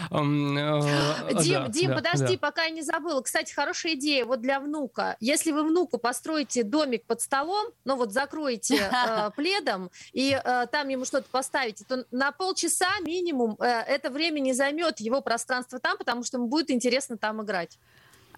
Э, 0.09 0.15
Дим, 1.41 1.63
да, 1.63 1.67
Дим, 1.69 1.89
да, 1.89 1.95
подожди, 1.95 2.35
да. 2.35 2.39
пока 2.39 2.63
я 2.65 2.71
не 2.71 2.81
забыла. 2.81 3.21
Кстати, 3.21 3.53
хорошая 3.53 3.93
идея 3.93 4.25
вот 4.25 4.41
для 4.41 4.59
внука. 4.59 5.15
Если 5.19 5.51
вы 5.51 5.63
внуку 5.63 5.97
построите 5.97 6.63
домик 6.63 7.05
под 7.05 7.21
столом, 7.21 7.67
ну 7.85 7.95
вот 7.95 8.11
закроете 8.11 8.72
э, 8.79 9.31
пледом 9.35 9.91
и 10.11 10.31
э, 10.31 10.67
там 10.71 10.87
ему 10.89 11.05
что-то 11.05 11.27
поставите, 11.31 11.85
то 11.87 12.05
на 12.11 12.31
полчаса 12.31 12.89
минимум 13.01 13.55
э, 13.59 13.65
это 13.65 14.09
время 14.09 14.39
не 14.39 14.53
займет 14.53 14.99
его 14.99 15.21
пространство 15.21 15.79
там, 15.79 15.97
потому 15.97 16.23
что 16.23 16.37
ему 16.37 16.47
будет 16.47 16.71
интересно 16.71 17.17
там 17.17 17.41
играть. 17.41 17.77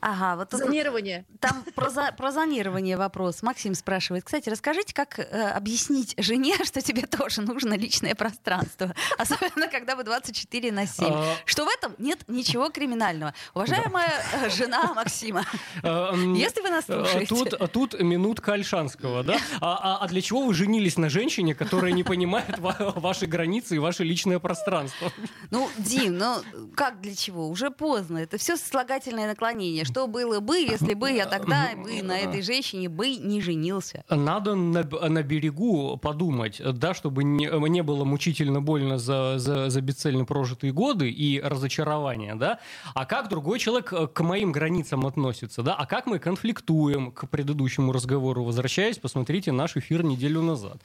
Ага, 0.08 0.36
вот 0.36 0.52
зонирование. 0.52 1.26
Там 1.40 1.64
про, 1.74 1.90
за, 1.90 2.12
про 2.16 2.32
зонирование 2.32 2.96
вопрос. 2.96 3.42
Максим 3.42 3.74
спрашивает. 3.74 4.24
Кстати, 4.24 4.50
расскажите, 4.50 4.94
как 4.94 5.18
э, 5.18 5.24
объяснить 5.50 6.14
жене, 6.20 6.54
что 6.64 6.80
тебе 6.80 7.08
тоже 7.08 7.42
нужно 7.42 7.76
личное 7.76 8.14
пространство, 8.14 8.94
особенно 9.18 9.68
когда 9.68 9.96
вы 9.96 10.04
24 10.04 10.72
на 10.72 10.86
7. 10.86 11.08
А... 11.10 11.36
Что 11.46 11.66
в 11.66 11.70
этом 11.70 11.96
нет 11.98 12.20
ничего 12.28 12.70
криминального. 12.70 13.34
Уважаемая 13.56 14.14
да. 14.32 14.46
Э, 14.46 14.50
жена 14.52 14.94
Максима, 14.94 15.44
а, 15.82 16.14
если 16.14 16.62
вы 16.62 16.70
нас 16.70 16.86
э, 16.88 16.94
слушаете. 16.94 17.26
Тут, 17.26 17.72
тут 17.72 18.00
минутка 18.00 18.54
Альшанского, 18.54 19.24
да? 19.24 19.40
А, 19.60 19.96
а, 20.02 20.04
а 20.04 20.08
для 20.08 20.22
чего 20.22 20.44
вы 20.44 20.54
женились 20.54 20.98
на 20.98 21.10
женщине, 21.10 21.56
которая 21.56 21.94
не 21.94 22.04
понимает 22.04 22.60
ваши 22.60 23.26
границы 23.26 23.78
и 23.78 23.80
ваше 23.80 24.04
личное 24.04 24.38
пространство? 24.38 25.12
Ну, 25.50 25.68
Дим, 25.80 26.20
ну 26.20 26.44
как 26.76 27.02
для 27.02 27.16
чего? 27.16 27.50
Уже 27.50 27.72
поздно. 27.72 28.20
Это 28.20 28.38
все 28.38 28.56
сослагательное 28.56 29.26
наклонение 29.26 29.84
что 29.96 30.08
было 30.08 30.42
бы, 30.42 30.58
если 30.58 30.94
бы 30.94 31.10
я 31.10 31.26
тогда 31.26 31.70
бы 31.74 32.04
на 32.04 32.18
этой 32.18 32.42
женщине 32.42 32.90
бы 32.90 33.16
не 33.16 33.40
женился. 33.40 34.04
Надо 34.10 34.54
на, 34.54 34.84
на 34.84 35.24
берегу 35.24 35.96
подумать, 35.96 36.62
да, 36.62 36.94
чтобы 36.94 37.24
не, 37.24 37.48
не 37.70 37.82
было 37.82 38.04
мучительно 38.04 38.60
больно 38.60 38.98
за, 38.98 39.36
за, 39.38 39.70
за 39.70 39.80
бесцельно 39.80 40.26
прожитые 40.26 40.74
годы 40.74 41.10
и 41.10 41.40
разочарования, 41.40 42.36
да, 42.36 42.60
а 42.94 43.06
как 43.06 43.30
другой 43.30 43.58
человек 43.60 43.94
к 44.12 44.20
моим 44.20 44.52
границам 44.52 45.06
относится, 45.06 45.64
да, 45.64 45.76
а 45.76 45.86
как 45.86 46.08
мы 46.08 46.20
конфликтуем 46.20 47.14
к 47.14 47.30
предыдущему 47.30 47.94
разговору, 47.94 48.44
возвращаясь, 48.44 48.98
посмотрите 48.98 49.54
наш 49.54 49.78
эфир 49.78 50.04
неделю 50.04 50.42
назад. 50.42 50.78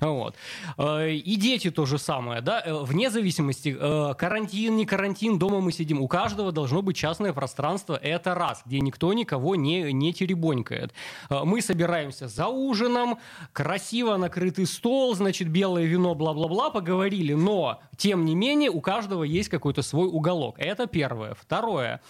Вот. 0.00 0.34
Э, 0.76 1.12
и 1.12 1.36
дети 1.36 1.70
то 1.70 1.86
же 1.86 1.98
самое, 1.98 2.40
да, 2.40 2.62
э, 2.66 2.74
вне 2.74 3.10
зависимости, 3.10 3.76
э, 3.78 4.14
карантин, 4.18 4.76
не 4.76 4.86
карантин, 4.86 5.38
дома 5.38 5.60
мы 5.60 5.70
сидим, 5.70 6.00
у 6.00 6.08
каждого 6.08 6.50
должно 6.50 6.82
быть 6.82 6.96
частное 6.96 7.32
пространство, 7.32 7.94
это 7.94 8.34
раз 8.34 8.55
класс, 8.56 8.62
где 8.66 8.80
никто 8.80 9.12
никого 9.12 9.56
не, 9.56 9.92
не 9.92 10.12
теребонькает. 10.12 10.92
Э, 11.30 11.44
мы 11.44 11.60
собираемся 11.62 12.28
за 12.28 12.46
ужином, 12.46 13.18
красиво 13.52 14.16
накрытый 14.16 14.66
стол, 14.66 15.14
значит, 15.14 15.48
белое 15.48 15.84
вино, 15.84 16.14
бла-бла-бла, 16.14 16.70
поговорили, 16.70 17.34
но, 17.34 17.80
тем 17.96 18.24
не 18.24 18.34
менее, 18.34 18.70
у 18.70 18.80
каждого 18.80 19.24
есть 19.24 19.48
какой-то 19.48 19.82
свой 19.82 20.08
уголок. 20.08 20.58
Это 20.58 20.86
первое. 20.86 21.34
Второе. 21.34 22.00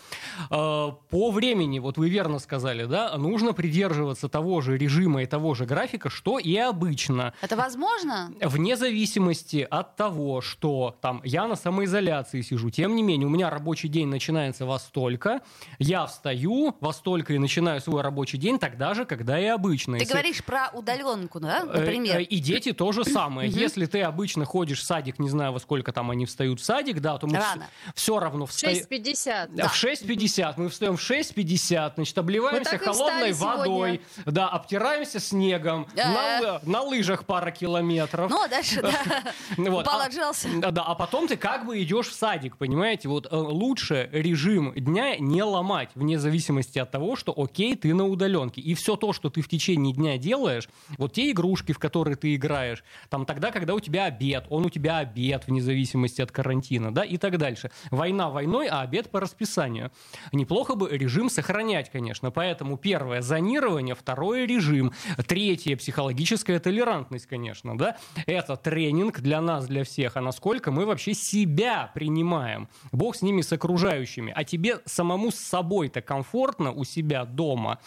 Э, 0.50 0.92
по 1.10 1.30
времени, 1.30 1.78
вот 1.78 1.98
вы 1.98 2.08
верно 2.08 2.38
сказали, 2.38 2.86
да, 2.86 3.16
нужно 3.18 3.52
придерживаться 3.52 4.28
того 4.28 4.60
же 4.60 4.78
режима 4.78 5.22
и 5.22 5.26
того 5.26 5.54
же 5.54 5.64
графика, 5.66 6.10
что 6.10 6.38
и 6.38 6.56
обычно. 6.56 7.32
Это 7.42 7.56
возможно? 7.56 8.32
Вне 8.40 8.76
зависимости 8.76 9.66
от 9.70 9.96
того, 9.96 10.40
что 10.40 10.96
там 11.00 11.20
я 11.24 11.46
на 11.46 11.56
самоизоляции 11.56 12.42
сижу, 12.42 12.70
тем 12.70 12.94
не 12.96 13.02
менее, 13.02 13.26
у 13.26 13.30
меня 13.30 13.50
рабочий 13.50 13.88
день 13.88 14.08
начинается 14.08 14.66
во 14.66 14.78
столько, 14.78 15.40
я 15.78 16.06
встаю 16.06 16.25
встаю 16.26 16.74
во 16.80 16.92
столько 16.92 17.34
и 17.34 17.38
начинаю 17.38 17.80
свой 17.80 18.02
рабочий 18.02 18.36
день 18.36 18.58
тогда 18.58 18.94
же, 18.94 19.04
когда 19.04 19.38
и 19.38 19.44
обычно. 19.44 19.96
Ты 19.96 20.02
Если... 20.02 20.12
говоришь 20.12 20.42
про 20.44 20.70
удаленку, 20.72 21.38
да, 21.38 21.60
э, 21.60 21.78
например? 21.78 22.18
Э, 22.18 22.22
и 22.22 22.38
дети 22.40 22.72
то 22.72 22.90
же 22.90 23.04
самое. 23.04 23.48
Если 23.48 23.86
ты 23.86 24.02
обычно 24.02 24.44
ходишь 24.44 24.80
в 24.80 24.84
садик, 24.84 25.20
не 25.20 25.28
знаю, 25.28 25.52
во 25.52 25.60
сколько 25.60 25.92
там 25.92 26.10
они 26.10 26.26
встают 26.26 26.60
в 26.60 26.64
садик, 26.64 27.00
да, 27.00 27.16
то 27.18 27.28
мы 27.28 27.36
Рано. 27.36 27.68
все 27.94 28.18
равно 28.18 28.46
встаем... 28.46 28.76
6.50. 28.76 29.50
Да. 29.52 29.68
В 29.68 29.84
6.50. 29.84 30.54
Мы 30.56 30.68
встаем 30.68 30.96
в 30.96 31.00
6.50, 31.00 31.92
значит, 31.94 32.18
обливаемся 32.18 32.78
холодной 32.78 33.32
водой, 33.32 34.00
сегодня. 34.16 34.32
да, 34.32 34.48
обтираемся 34.48 35.20
снегом, 35.20 35.86
на, 35.94 36.60
на 36.64 36.82
лыжах 36.82 37.24
пара 37.24 37.52
километров. 37.52 38.30
Ну, 38.30 38.42
а 38.42 38.48
дальше, 38.48 38.82
да, 38.82 38.92
вот. 39.56 39.86
упал, 39.86 40.00
а, 40.00 40.72
Да, 40.72 40.82
а 40.82 40.94
потом 40.96 41.28
ты 41.28 41.36
как 41.36 41.66
бы 41.66 41.80
идешь 41.80 42.08
в 42.08 42.14
садик, 42.14 42.56
понимаете? 42.56 43.08
Вот 43.08 43.26
э, 43.30 43.36
лучше 43.36 44.08
режим 44.12 44.72
дня 44.74 45.16
не 45.18 45.42
ломать, 45.44 45.90
вне 45.94 46.15
зависимости 46.18 46.78
от 46.78 46.90
того, 46.90 47.16
что 47.16 47.34
окей, 47.36 47.74
ты 47.76 47.94
на 47.94 48.06
удаленке. 48.06 48.60
И 48.60 48.74
все 48.74 48.96
то, 48.96 49.12
что 49.12 49.30
ты 49.30 49.40
в 49.40 49.48
течение 49.48 49.92
дня 49.92 50.18
делаешь, 50.18 50.68
вот 50.98 51.12
те 51.12 51.30
игрушки, 51.30 51.72
в 51.72 51.78
которые 51.78 52.16
ты 52.16 52.34
играешь, 52.34 52.84
там 53.08 53.26
тогда, 53.26 53.50
когда 53.50 53.74
у 53.74 53.80
тебя 53.80 54.06
обед, 54.06 54.46
он 54.50 54.66
у 54.66 54.70
тебя 54.70 54.98
обед, 54.98 55.46
вне 55.46 55.60
зависимости 55.60 56.20
от 56.22 56.30
карантина, 56.30 56.92
да, 56.92 57.04
и 57.04 57.16
так 57.16 57.38
дальше. 57.38 57.70
Война 57.90 58.30
войной, 58.30 58.68
а 58.68 58.80
обед 58.80 59.10
по 59.10 59.20
расписанию. 59.20 59.90
Неплохо 60.32 60.74
бы 60.74 60.88
режим 60.90 61.30
сохранять, 61.30 61.90
конечно. 61.90 62.30
Поэтому 62.30 62.76
первое— 62.76 63.20
зонирование, 63.22 63.94
второе— 63.94 64.46
режим, 64.46 64.92
третье— 65.26 65.76
психологическая 65.78 66.58
толерантность, 66.60 67.26
конечно, 67.26 67.76
да. 67.76 67.96
Это 68.26 68.56
тренинг 68.56 69.20
для 69.20 69.40
нас, 69.40 69.66
для 69.66 69.84
всех, 69.84 70.16
а 70.16 70.20
насколько 70.20 70.70
мы 70.70 70.86
вообще 70.86 71.14
себя 71.14 71.90
принимаем. 71.94 72.68
Бог 72.92 73.16
с 73.16 73.22
ними, 73.22 73.42
с 73.42 73.52
окружающими. 73.52 74.32
А 74.34 74.44
тебе 74.44 74.80
самому 74.84 75.30
с 75.30 75.36
собой-то 75.36 76.00
комфортно 76.06 76.72
у 76.72 76.84
себя 76.84 77.24
дома. 77.24 77.78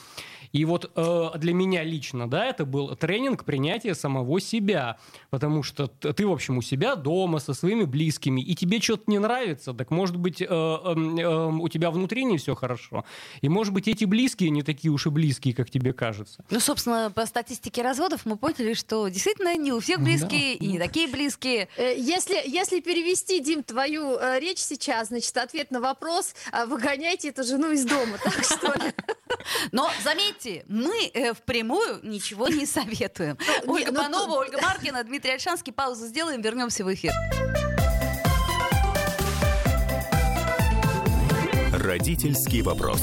И 0.51 0.65
вот 0.65 0.91
э, 0.95 1.29
для 1.37 1.53
меня 1.53 1.83
лично, 1.83 2.29
да, 2.29 2.45
это 2.45 2.65
был 2.65 2.95
тренинг 2.95 3.45
принятия 3.45 3.93
самого 3.95 4.39
себя, 4.39 4.97
потому 5.29 5.63
что 5.63 5.87
ты, 5.87 6.25
в 6.25 6.31
общем, 6.31 6.57
у 6.57 6.61
себя 6.61 6.95
дома 6.95 7.39
со 7.39 7.53
своими 7.53 7.83
близкими, 7.83 8.41
и 8.41 8.55
тебе 8.55 8.81
что-то 8.81 9.03
не 9.07 9.19
нравится, 9.19 9.73
так 9.73 9.91
может 9.91 10.15
быть 10.15 10.41
э, 10.41 10.45
э, 10.45 10.47
э, 10.49 11.45
у 11.47 11.69
тебя 11.69 11.91
внутри 11.91 12.25
не 12.25 12.37
все 12.37 12.55
хорошо, 12.55 13.05
и 13.41 13.49
может 13.49 13.73
быть 13.73 13.87
эти 13.87 14.05
близкие 14.05 14.49
не 14.49 14.63
такие 14.63 14.91
уж 14.91 15.05
и 15.05 15.09
близкие, 15.09 15.53
как 15.53 15.69
тебе 15.69 15.93
кажется. 15.93 16.43
Ну, 16.49 16.59
собственно, 16.59 17.11
по 17.13 17.25
статистике 17.25 17.81
разводов 17.81 18.25
мы 18.25 18.37
поняли, 18.37 18.73
что 18.73 19.07
действительно 19.07 19.55
не 19.55 19.71
у 19.71 19.79
всех 19.79 20.01
близкие 20.01 20.57
да. 20.57 20.65
и 20.65 20.67
не 20.67 20.79
такие 20.79 21.07
близкие. 21.07 21.67
Э, 21.77 21.93
если, 21.95 22.41
если 22.45 22.79
перевести, 22.79 23.39
Дим, 23.39 23.63
твою 23.63 24.17
э, 24.17 24.39
речь 24.39 24.59
сейчас, 24.59 25.09
значит, 25.09 25.35
ответ 25.37 25.71
на 25.71 25.79
вопрос, 25.79 26.33
э, 26.51 26.65
выгоняйте 26.65 27.29
эту 27.29 27.43
жену 27.43 27.71
из 27.71 27.85
дома, 27.85 28.17
так 28.23 28.43
что 28.43 28.67
ли? 28.73 28.93
Но 29.71 29.89
заметьте, 30.03 30.65
мы 30.67 31.09
э, 31.13 31.33
впрямую 31.33 31.99
ничего 32.03 32.47
не 32.47 32.65
советуем. 32.65 33.37
Ну, 33.65 33.73
Ольга 33.73 33.91
ну, 33.91 34.03
Панова, 34.03 34.33
Ольга 34.39 34.59
Маркина, 34.61 35.03
Дмитрий 35.03 35.31
Альшанский. 35.31 35.73
Паузу 35.73 36.07
сделаем, 36.07 36.41
вернемся 36.41 36.83
в 36.83 36.93
эфир. 36.93 37.13
Родительский 41.71 42.61
вопрос. 42.61 43.01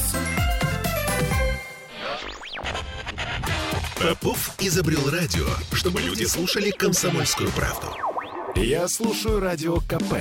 Попов 4.00 4.54
изобрел 4.60 5.10
радио, 5.10 5.46
чтобы 5.72 6.00
люди 6.00 6.24
слушали 6.24 6.70
комсомольскую 6.70 7.50
правду. 7.52 7.88
Я 8.54 8.86
слушаю 8.88 9.40
радио 9.40 9.80
КП 9.80 10.14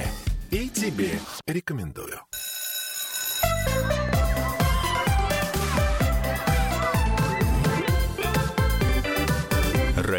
и 0.51 0.69
тебе 0.69 1.19
рекомендую. 1.45 2.19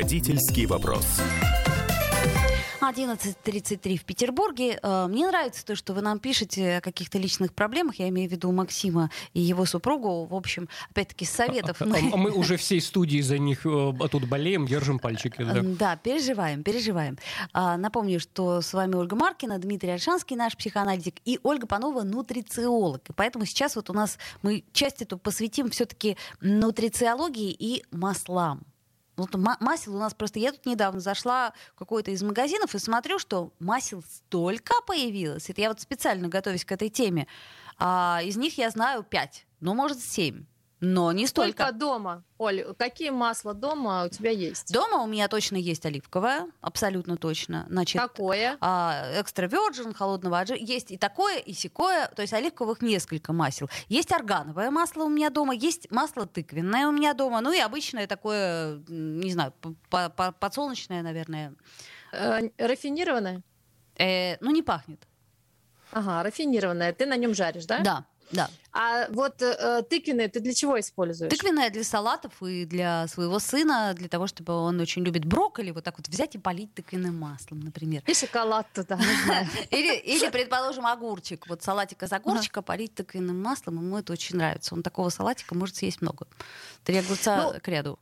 Родительский 0.06 0.66
вопрос. 0.66 1.04
11.33 2.80 3.96
в 3.96 4.04
Петербурге. 4.04 4.78
Э, 4.80 5.08
мне 5.08 5.26
нравится 5.26 5.66
то, 5.66 5.74
что 5.74 5.94
вы 5.94 6.00
нам 6.00 6.20
пишете 6.20 6.76
о 6.76 6.80
каких-то 6.80 7.18
личных 7.18 7.52
проблемах. 7.52 7.96
Я 7.96 8.08
имею 8.10 8.28
в 8.28 8.32
виду 8.32 8.52
Максима 8.52 9.10
и 9.34 9.40
его 9.40 9.64
супругу. 9.64 10.26
В 10.26 10.34
общем, 10.36 10.68
опять-таки, 10.90 11.24
советов. 11.24 11.80
Мы... 11.80 12.12
А 12.12 12.16
мы 12.16 12.30
уже 12.30 12.56
всей 12.56 12.80
студии 12.80 13.20
за 13.20 13.38
них 13.38 13.66
э, 13.66 13.92
тут 14.08 14.28
болеем, 14.28 14.68
держим 14.68 15.00
пальчики. 15.00 15.42
Да, 15.42 15.62
да 15.62 15.96
переживаем, 15.96 16.62
переживаем. 16.62 17.18
А, 17.52 17.76
напомню, 17.76 18.20
что 18.20 18.60
с 18.60 18.72
вами 18.74 18.94
Ольга 18.94 19.16
Маркина, 19.16 19.58
Дмитрий 19.58 19.90
Альшанский, 19.90 20.36
наш 20.36 20.56
психоаналитик, 20.56 21.16
и 21.24 21.40
Ольга 21.42 21.66
Панова, 21.66 22.04
нутрициолог. 22.04 23.10
И 23.10 23.12
поэтому 23.12 23.44
сейчас 23.44 23.74
вот 23.74 23.90
у 23.90 23.92
нас 23.92 24.18
мы 24.42 24.62
часть 24.72 25.02
эту 25.02 25.18
посвятим 25.18 25.68
все-таки 25.70 26.16
нутрициологии 26.40 27.50
и 27.50 27.82
маслам. 27.90 28.64
Вот 29.16 29.34
масел 29.34 29.96
у 29.96 29.98
нас 29.98 30.14
просто... 30.14 30.38
Я 30.38 30.52
тут 30.52 30.66
недавно 30.66 31.00
зашла 31.00 31.52
в 31.74 31.78
какой-то 31.78 32.10
из 32.10 32.22
магазинов 32.22 32.74
и 32.74 32.78
смотрю, 32.78 33.18
что 33.18 33.52
масел 33.58 34.02
столько 34.02 34.74
появилось. 34.86 35.48
Это 35.48 35.62
я 35.62 35.68
вот 35.68 35.80
специально 35.80 36.28
готовясь 36.28 36.64
к 36.64 36.72
этой 36.72 36.90
теме. 36.90 37.26
А, 37.78 38.20
из 38.22 38.36
них 38.36 38.58
я 38.58 38.70
знаю 38.70 39.02
пять, 39.02 39.46
ну, 39.60 39.74
может, 39.74 40.00
семь. 40.00 40.44
Но 40.88 41.10
не 41.10 41.26
столько. 41.26 41.64
Только 41.64 41.72
дома. 41.72 42.24
Оль, 42.38 42.62
какие 42.78 43.10
масла 43.10 43.54
дома 43.54 44.04
у 44.04 44.08
тебя 44.08 44.30
есть? 44.30 44.72
Дома 44.72 45.02
у 45.02 45.06
меня 45.08 45.26
точно 45.26 45.56
есть 45.56 45.84
оливковое, 45.84 46.46
абсолютно 46.60 47.16
точно. 47.16 47.66
Значит, 47.68 48.00
Какое? 48.00 48.54
Экстра 48.54 49.48
virgin, 49.48 49.94
холодного 49.94 50.38
аджи. 50.38 50.56
Есть 50.56 50.92
и 50.92 50.96
такое, 50.96 51.38
и 51.38 51.52
сякое. 51.54 52.06
То 52.08 52.22
есть 52.22 52.32
оливковых 52.32 52.82
несколько 52.82 53.32
масел. 53.32 53.68
Есть 53.88 54.12
органовое 54.12 54.70
масло 54.70 55.04
у 55.04 55.08
меня 55.08 55.30
дома, 55.30 55.54
есть 55.54 55.90
масло 55.90 56.24
тыквенное 56.24 56.86
у 56.86 56.92
меня 56.92 57.14
дома. 57.14 57.40
Ну 57.40 57.52
и 57.52 57.58
обычное 57.58 58.06
такое, 58.06 58.80
не 58.86 59.32
знаю, 59.32 59.52
подсолнечное, 59.90 61.02
наверное. 61.02 61.54
Э, 62.12 62.48
рафинированное? 62.58 63.42
Э, 63.98 64.36
ну, 64.40 64.52
не 64.52 64.62
пахнет. 64.62 65.02
Ага, 65.90 66.22
рафинированное. 66.22 66.92
Ты 66.92 67.06
на 67.06 67.16
нем 67.16 67.34
жаришь, 67.34 67.66
да? 67.66 67.80
Да. 67.80 68.06
Да. 68.32 68.50
А 68.72 69.06
вот 69.08 69.40
э, 69.40 69.82
тыквенные 69.88 70.28
ты 70.28 70.40
для 70.40 70.52
чего 70.52 70.78
используешь? 70.78 71.30
Тыквенные 71.30 71.70
для 71.70 71.84
салатов 71.84 72.42
и 72.42 72.66
для 72.66 73.06
своего 73.08 73.38
сына, 73.38 73.94
для 73.94 74.08
того, 74.08 74.26
чтобы 74.26 74.52
он 74.52 74.78
очень 74.80 75.02
любит 75.02 75.24
брокколи, 75.24 75.70
вот 75.70 75.84
так 75.84 75.96
вот 75.96 76.08
взять 76.08 76.34
и 76.34 76.38
полить 76.38 76.74
тыквенным 76.74 77.18
маслом, 77.18 77.60
например. 77.60 78.02
И 78.06 78.14
шоколад 78.14 78.66
туда. 78.74 78.98
Или, 79.70 79.96
или, 79.96 80.30
предположим, 80.30 80.86
огурчик. 80.86 81.46
Вот 81.48 81.62
салатик 81.62 82.02
из 82.02 82.12
огурчика 82.12 82.62
полить 82.62 82.94
тыквенным 82.94 83.40
маслом, 83.40 83.76
ему 83.76 83.98
это 83.98 84.12
очень 84.12 84.36
нравится. 84.36 84.74
Он 84.74 84.82
такого 84.82 85.08
салатика 85.08 85.54
может 85.54 85.76
съесть 85.76 86.02
много. 86.02 86.26
Три 86.84 86.98
огурца 86.98 87.52
ну, 87.52 87.60
к 87.60 87.68
ряду. 87.68 87.98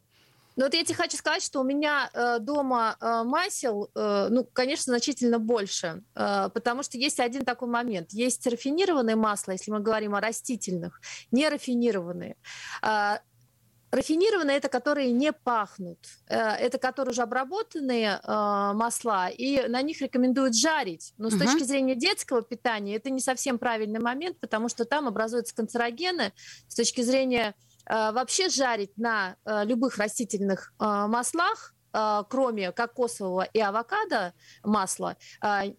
Ну 0.57 0.64
вот 0.64 0.75
я 0.75 0.85
тебе 0.85 0.95
хочу 0.95 1.17
сказать, 1.17 1.43
что 1.43 1.61
у 1.61 1.64
меня 1.64 2.11
э, 2.12 2.38
дома 2.38 2.97
э, 3.01 3.23
масел, 3.25 3.90
э, 3.95 4.29
ну, 4.31 4.45
конечно, 4.45 4.93
значительно 4.93 5.38
больше, 5.38 6.03
э, 6.14 6.49
потому 6.55 6.83
что 6.83 6.97
есть 6.97 7.19
один 7.19 7.45
такой 7.45 7.69
момент. 7.69 8.12
Есть 8.12 8.47
рафинированные 8.47 9.17
масла, 9.17 9.53
если 9.53 9.73
мы 9.73 9.81
говорим 9.81 10.14
о 10.14 10.21
растительных, 10.21 11.01
не 11.31 11.49
рафинированные. 11.49 12.37
Э, 12.83 13.19
Рафинированные 13.95 14.57
это 14.57 14.69
которые 14.69 15.12
не 15.12 15.33
пахнут, 15.33 16.01
э, 16.27 16.37
это 16.37 16.79
которые 16.79 17.12
уже 17.12 17.23
обработанные 17.23 18.19
э, 18.21 18.73
масла, 18.75 19.29
и 19.29 19.69
на 19.69 19.83
них 19.83 20.01
рекомендуют 20.01 20.57
жарить. 20.57 21.14
Но 21.17 21.31
с 21.31 21.35
угу. 21.35 21.45
точки 21.45 21.62
зрения 21.62 21.95
детского 21.95 22.43
питания 22.43 22.97
это 22.97 23.11
не 23.11 23.21
совсем 23.21 23.57
правильный 23.57 24.01
момент, 24.01 24.40
потому 24.40 24.69
что 24.69 24.85
там 24.85 25.07
образуются 25.07 25.55
канцерогены. 25.55 26.33
С 26.67 26.75
точки 26.75 27.03
зрения 27.03 27.55
вообще 27.87 28.49
жарить 28.49 28.97
на 28.97 29.37
э, 29.44 29.64
любых 29.64 29.99
растительных 29.99 30.73
э, 30.81 30.85
маслах 30.85 31.73
кроме 32.28 32.72
кокосового 32.72 33.42
и 33.42 33.61
авокадо 33.61 34.35
масла, 34.62 35.16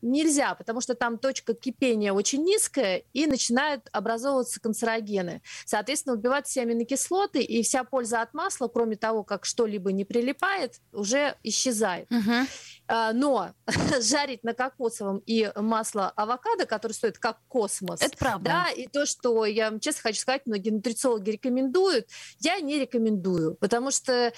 нельзя, 0.02 0.56
потому 0.56 0.82
что 0.82 0.96
там 0.96 1.18
точка 1.18 1.54
кипения 1.54 2.14
очень 2.14 2.44
низкая 2.44 3.04
и 3.14 3.28
начинают 3.28 3.90
образовываться 3.92 4.62
канцерогены. 4.62 5.42
Соответственно, 5.66 6.16
убивать 6.16 6.48
все 6.48 6.62
аминокислоты, 6.62 7.42
и 7.42 7.64
вся 7.64 7.84
польза 7.84 8.22
от 8.22 8.34
масла, 8.34 8.68
кроме 8.68 8.96
того, 8.96 9.24
как 9.24 9.46
что-либо 9.46 9.92
не 9.92 10.06
прилипает, 10.06 10.80
уже 10.94 11.36
исчезает. 11.44 12.10
Угу. 12.12 12.48
А, 12.88 13.14
но 13.14 13.52
жарить 14.02 14.44
на 14.44 14.54
кокосовом 14.54 15.22
и 15.26 15.52
масло 15.56 16.10
авокадо, 16.12 16.66
которое 16.66 16.94
стоит 16.94 17.18
как 17.18 17.40
космос. 17.48 18.02
Это 18.02 18.16
правда. 18.18 18.46
Да, 18.46 18.72
и 18.72 18.88
то, 18.88 19.06
что 19.06 19.46
я 19.46 19.78
честно 19.80 20.04
хочу 20.04 20.22
сказать, 20.22 20.44
многие 20.46 20.70
нутрициологи 20.70 21.32
рекомендуют, 21.32 22.08
я 22.40 22.60
не 22.60 22.80
рекомендую, 22.80 23.56
потому 23.56 23.92
что 23.92 24.32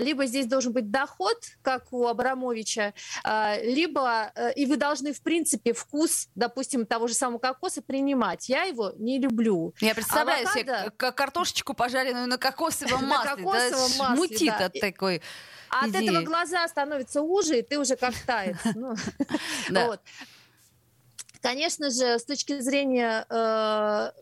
либо 0.00 0.26
здесь 0.26 0.46
должен 0.46 0.72
быть 0.72 0.90
доход, 0.90 1.23
как 1.62 1.92
у 1.92 2.06
Абрамовича, 2.06 2.94
э, 3.24 3.64
либо 3.64 4.32
э, 4.34 4.52
и 4.54 4.66
вы 4.66 4.76
должны, 4.76 5.12
в 5.12 5.22
принципе, 5.22 5.72
вкус, 5.72 6.28
допустим, 6.34 6.86
того 6.86 7.06
же 7.06 7.14
самого 7.14 7.38
кокоса 7.38 7.82
принимать. 7.82 8.48
Я 8.48 8.62
его 8.64 8.92
не 8.96 9.18
люблю. 9.18 9.74
Я 9.80 9.94
представляю 9.94 10.46
авокадо... 10.46 10.78
себе 10.78 10.90
картошечку 11.12 11.74
пожаренную 11.74 12.26
на 12.26 12.38
кокосовом 12.38 13.04
масле. 13.06 13.30
На 13.30 13.36
кокосовом 13.36 13.98
масле, 13.98 14.16
Мутит 14.16 14.60
от 14.60 14.72
такой 14.80 15.22
а 15.74 15.86
от 15.86 15.94
этого 15.94 16.20
глаза 16.22 16.66
становятся 16.68 17.22
уже, 17.22 17.58
и 17.58 17.62
ты 17.62 17.78
уже 17.78 17.96
как 17.96 18.14
таец. 18.26 18.56
Ну, 18.74 18.94
Конечно 21.40 21.90
же, 21.90 22.18
с 22.18 22.24
точки 22.24 22.58
зрения 22.60 23.26
э, 23.28 24.12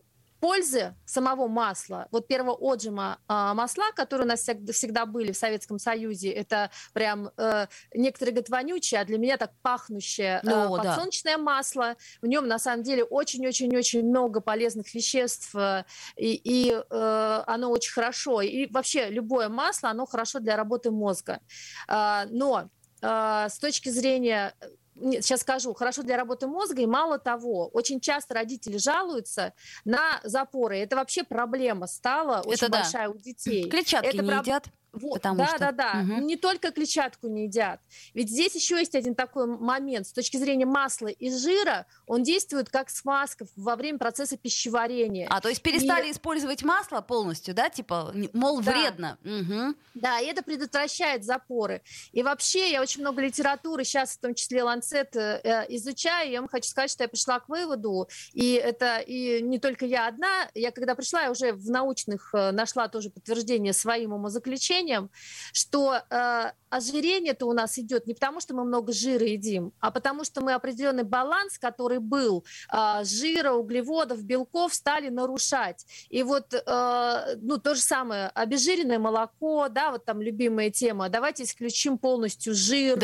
пользы 0.43 0.93
самого 1.05 1.47
масла, 1.47 2.09
вот 2.11 2.27
первого 2.27 2.51
отжима 2.51 3.17
э, 3.29 3.53
масла, 3.53 3.85
которые 3.95 4.25
у 4.25 4.27
нас 4.27 4.41
всегда, 4.41 5.05
были 5.05 5.31
в 5.31 5.37
Советском 5.37 5.79
Союзе, 5.79 6.31
это 6.31 6.69
прям 6.91 7.31
э, 7.37 7.67
некоторые 7.93 8.33
говорят 8.33 8.49
вонючее, 8.49 8.99
а 8.99 9.05
для 9.05 9.17
меня 9.17 9.37
так 9.37 9.51
пахнущее 9.61 10.41
э, 10.43 10.49
ну, 10.49 10.75
подсолнечное 10.75 11.37
да. 11.37 11.43
масло. 11.43 11.95
В 12.21 12.27
нем 12.27 12.45
на 12.45 12.59
самом 12.59 12.83
деле 12.83 13.05
очень-очень-очень 13.05 14.03
много 14.03 14.41
полезных 14.41 14.93
веществ, 14.93 15.55
э, 15.55 15.85
и, 16.17 16.33
и 16.33 16.73
э, 16.73 17.43
оно 17.47 17.71
очень 17.71 17.93
хорошо. 17.93 18.41
И 18.41 18.69
вообще 18.69 19.07
любое 19.07 19.47
масло, 19.47 19.91
оно 19.91 20.05
хорошо 20.05 20.39
для 20.39 20.57
работы 20.57 20.91
мозга. 20.91 21.39
Э, 21.87 22.25
но 22.29 22.69
э, 23.01 23.47
с 23.49 23.57
точки 23.59 23.87
зрения 23.87 24.53
сейчас 24.95 25.41
скажу, 25.41 25.73
хорошо 25.73 26.03
для 26.03 26.17
работы 26.17 26.47
мозга, 26.47 26.81
и 26.81 26.85
мало 26.85 27.19
того, 27.19 27.67
очень 27.69 27.99
часто 27.99 28.33
родители 28.33 28.77
жалуются 28.77 29.53
на 29.85 30.19
запоры. 30.23 30.77
Это 30.77 30.95
вообще 30.95 31.23
проблема 31.23 31.87
стала 31.87 32.41
очень 32.41 32.67
Это 32.67 32.69
большая 32.69 33.07
да. 33.07 33.13
у 33.13 33.17
детей. 33.17 33.69
Клетчатки 33.69 34.07
Это 34.07 34.17
не 34.23 34.29
проб... 34.29 34.41
едят? 34.43 34.67
Вот, 34.93 35.15
Потому 35.15 35.39
да, 35.39 35.47
что... 35.47 35.59
да, 35.59 35.71
да. 35.71 35.99
Угу. 36.01 36.21
Не 36.25 36.37
только 36.37 36.71
клетчатку 36.71 37.27
не 37.27 37.45
едят. 37.45 37.81
Ведь 38.13 38.29
здесь 38.29 38.53
еще 38.53 38.77
есть 38.77 38.93
один 38.93 39.15
такой 39.15 39.47
момент. 39.47 40.07
С 40.07 40.13
точки 40.13 40.37
зрения 40.37 40.67
масла 40.67 41.07
и 41.07 41.31
жира, 41.31 41.87
он 42.05 42.21
действует 42.21 42.69
как 42.69 42.91
смазка 42.91 43.47
во 43.55 43.75
время 43.75 43.97
процесса 43.97 44.37
пищеварения. 44.37 45.27
А, 45.29 45.41
то 45.41 45.49
есть 45.49 45.63
перестали 45.63 46.09
и... 46.09 46.11
использовать 46.11 46.63
масло 46.63 47.01
полностью, 47.01 47.55
да? 47.55 47.69
Типа, 47.69 48.13
мол, 48.33 48.61
да. 48.61 48.71
вредно. 48.71 49.17
Угу. 49.23 49.75
Да, 49.95 50.19
и 50.19 50.27
это 50.27 50.43
предотвращает 50.43 51.23
запоры. 51.23 51.81
И 52.11 52.21
вообще, 52.21 52.71
я 52.71 52.81
очень 52.81 53.01
много 53.01 53.21
литературы 53.21 53.83
сейчас, 53.83 54.11
в 54.11 54.19
том 54.19 54.35
числе 54.35 54.61
Ланцет, 54.61 55.15
э, 55.15 55.41
э, 55.43 55.65
изучаю. 55.75 56.29
Я 56.29 56.39
вам 56.41 56.49
хочу 56.49 56.69
сказать, 56.69 56.91
что 56.91 57.03
я 57.03 57.07
пришла 57.07 57.39
к 57.39 57.49
выводу, 57.49 58.07
и 58.33 58.53
это 58.53 58.99
и 58.99 59.41
не 59.41 59.57
только 59.57 59.85
я 59.85 60.07
одна. 60.07 60.49
Я 60.53 60.71
когда 60.71 60.93
пришла, 60.93 61.23
я 61.23 61.31
уже 61.31 61.51
в 61.53 61.69
научных 61.71 62.29
э, 62.33 62.51
нашла 62.51 62.87
тоже 62.87 63.09
подтверждение 63.09 63.73
своим 63.73 64.13
умозаключениям, 64.13 64.82
ощущением, 64.83 65.09
что 65.53 66.01
э, 66.09 66.51
ожирение-то 66.69 67.45
у 67.45 67.53
нас 67.53 67.77
идет 67.77 68.07
не 68.07 68.13
потому, 68.13 68.39
что 68.39 68.55
мы 68.55 68.63
много 68.63 68.93
жира 68.93 69.25
едим, 69.25 69.71
а 69.79 69.91
потому 69.91 70.23
что 70.23 70.41
мы 70.41 70.53
определенный 70.53 71.03
баланс, 71.03 71.57
который 71.57 71.99
был 71.99 72.45
э, 72.71 73.03
жира, 73.03 73.53
углеводов, 73.53 74.23
белков, 74.23 74.73
стали 74.73 75.09
нарушать. 75.09 75.85
И 76.09 76.23
вот 76.23 76.53
э, 76.53 77.35
ну, 77.41 77.57
то 77.57 77.75
же 77.75 77.81
самое, 77.81 78.27
обезжиренное 78.27 78.99
молоко, 78.99 79.67
да, 79.69 79.91
вот 79.91 80.05
там 80.05 80.21
любимая 80.21 80.69
тема, 80.69 81.09
давайте 81.09 81.43
исключим 81.43 81.97
полностью 81.97 82.53
жир 82.53 82.97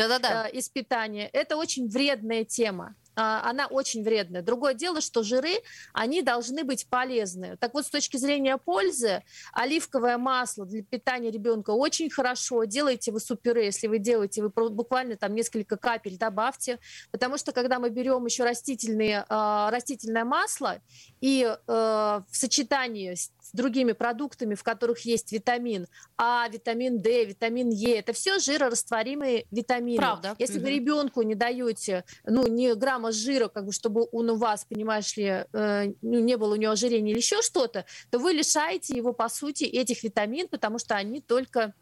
Э, 0.46 0.50
из 0.50 0.68
питания. 0.68 1.28
Это 1.32 1.56
очень 1.56 1.88
вредная 1.88 2.44
тема. 2.44 2.94
А, 3.20 3.50
она 3.50 3.66
очень 3.66 4.02
вредная. 4.02 4.40
Другое 4.40 4.72
дело, 4.72 5.02
что 5.02 5.22
жиры, 5.22 5.58
они 5.92 6.22
должны 6.22 6.64
быть 6.64 6.86
полезны. 6.86 7.58
Так 7.58 7.74
вот, 7.74 7.84
с 7.84 7.90
точки 7.90 8.16
зрения 8.16 8.56
пользы, 8.56 9.22
оливковое 9.52 10.16
масло 10.16 10.64
для 10.64 10.82
питания 10.82 11.30
ребенка 11.30 11.72
очень 11.72 12.08
хорошо. 12.08 12.64
Делайте 12.64 13.12
вы 13.12 13.20
суперы, 13.20 13.64
если 13.64 13.88
вы 13.88 13.98
делаете, 13.98 14.42
вы 14.42 14.48
буквально 14.70 15.16
там 15.16 15.34
несколько 15.34 15.76
капель 15.76 16.16
добавьте, 16.16 16.78
потому 17.10 17.36
что 17.36 17.52
когда 17.52 17.78
мы 17.78 17.90
берем 17.90 18.24
еще 18.24 18.44
растительные, 18.44 19.26
а, 19.28 19.70
растительное 19.70 20.24
масло 20.24 20.78
и 21.20 21.42
э, 21.42 21.56
в 21.66 22.24
сочетании 22.30 23.14
с 23.14 23.30
другими 23.52 23.92
продуктами, 23.92 24.54
в 24.54 24.62
которых 24.62 25.00
есть 25.00 25.32
витамин 25.32 25.86
А, 26.16 26.48
витамин 26.48 27.00
D, 27.00 27.24
витамин 27.24 27.70
Е. 27.70 27.98
Это 27.98 28.12
все 28.12 28.38
жирорастворимые 28.38 29.46
витамины. 29.50 29.98
Правда. 29.98 30.36
Если 30.38 30.58
угу. 30.58 30.66
вы 30.66 30.70
ребенку 30.72 31.22
не 31.22 31.34
даете, 31.34 32.04
ну, 32.24 32.46
ни 32.46 32.72
грамма 32.72 33.12
жира, 33.12 33.48
как 33.48 33.66
бы, 33.66 33.72
чтобы 33.72 34.06
он 34.12 34.30
у 34.30 34.36
вас, 34.36 34.64
понимаешь 34.64 35.16
ли, 35.16 35.44
э, 35.52 35.92
ну, 36.02 36.18
не 36.20 36.36
было 36.36 36.54
у 36.54 36.56
него 36.56 36.72
ожирения 36.72 37.12
или 37.12 37.18
еще 37.18 37.42
что-то, 37.42 37.84
то 38.10 38.18
вы 38.18 38.32
лишаете 38.32 38.96
его, 38.96 39.12
по 39.12 39.28
сути, 39.28 39.64
этих 39.64 40.02
витамин, 40.02 40.48
потому 40.48 40.78
что 40.78 40.96
они 40.96 41.20
только 41.20 41.74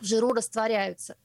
в 0.00 0.04
жиру 0.04 0.32
растворяются. 0.32 1.16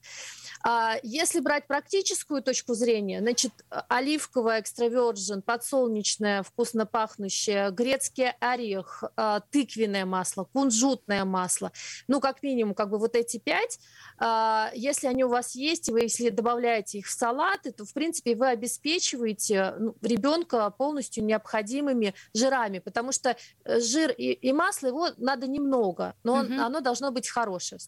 А 0.62 0.96
если 1.02 1.40
брать 1.40 1.66
практическую 1.66 2.42
точку 2.42 2.74
зрения, 2.74 3.20
значит, 3.20 3.52
оливковое 3.68 4.60
экстравержен, 4.60 5.42
подсолнечное, 5.42 6.42
вкусно 6.42 6.86
пахнущее, 6.86 7.70
грецкий 7.70 8.30
орех, 8.40 9.04
а, 9.16 9.40
тыквенное 9.40 10.04
масло, 10.04 10.44
кунжутное 10.44 11.24
масло, 11.24 11.72
ну, 12.08 12.20
как 12.20 12.42
минимум, 12.42 12.74
как 12.74 12.90
бы 12.90 12.98
вот 12.98 13.14
эти 13.14 13.38
пять, 13.38 13.78
а, 14.18 14.70
если 14.74 15.06
они 15.06 15.24
у 15.24 15.28
вас 15.28 15.54
есть, 15.54 15.88
вы 15.88 16.02
если 16.02 16.30
добавляете 16.30 16.98
их 16.98 17.06
в 17.06 17.10
салаты, 17.10 17.72
то, 17.72 17.84
в 17.84 17.92
принципе, 17.92 18.34
вы 18.34 18.48
обеспечиваете 18.48 19.74
ну, 19.78 19.94
ребенка 20.02 20.70
полностью 20.70 21.24
необходимыми 21.24 22.14
жирами, 22.34 22.78
потому 22.78 23.12
что 23.12 23.36
э, 23.64 23.80
жир 23.80 24.10
и, 24.10 24.32
и 24.32 24.52
масло, 24.52 24.88
его 24.88 25.08
надо 25.16 25.46
немного, 25.46 26.14
но 26.24 26.34
он, 26.34 26.52
угу. 26.52 26.60
оно 26.60 26.80
должно 26.80 27.10
быть 27.10 27.28
хорошее. 27.28 27.80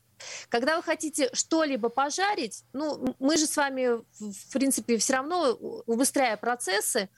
Когда 0.49 0.77
вы 0.77 0.83
хотите 0.83 1.31
что-либо 1.33 1.89
пожарить, 1.89 2.58
ну, 2.73 3.15
мы 3.19 3.37
же 3.37 3.47
с 3.47 3.57
вами, 3.57 4.03
в 4.19 4.53
принципе, 4.53 4.97
все 4.99 5.15
равно, 5.15 5.53
убыстряя 5.87 6.37
процессы, 6.37 7.09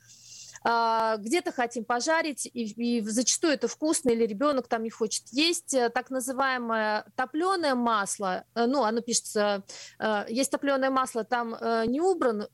А, 0.62 1.16
где-то 1.16 1.52
хотим 1.52 1.84
пожарить, 1.84 2.44
и, 2.46 2.98
и 2.98 3.00
зачастую 3.00 3.54
это 3.54 3.66
вкусно, 3.66 4.10
или 4.10 4.26
ребенок 4.26 4.68
там 4.68 4.82
не 4.82 4.90
хочет 4.90 5.24
есть. 5.32 5.72
Э, 5.72 5.88
так 5.88 6.10
называемое 6.10 7.06
топленое 7.16 7.74
масло, 7.74 8.44
э, 8.54 8.66
ну, 8.66 8.84
оно 8.84 9.00
пишется, 9.00 9.64
э, 9.98 10.24
есть 10.28 10.50
топленое 10.50 10.90
масло, 10.90 11.24
там 11.24 11.56
не 11.86 12.00
убран 12.00 12.46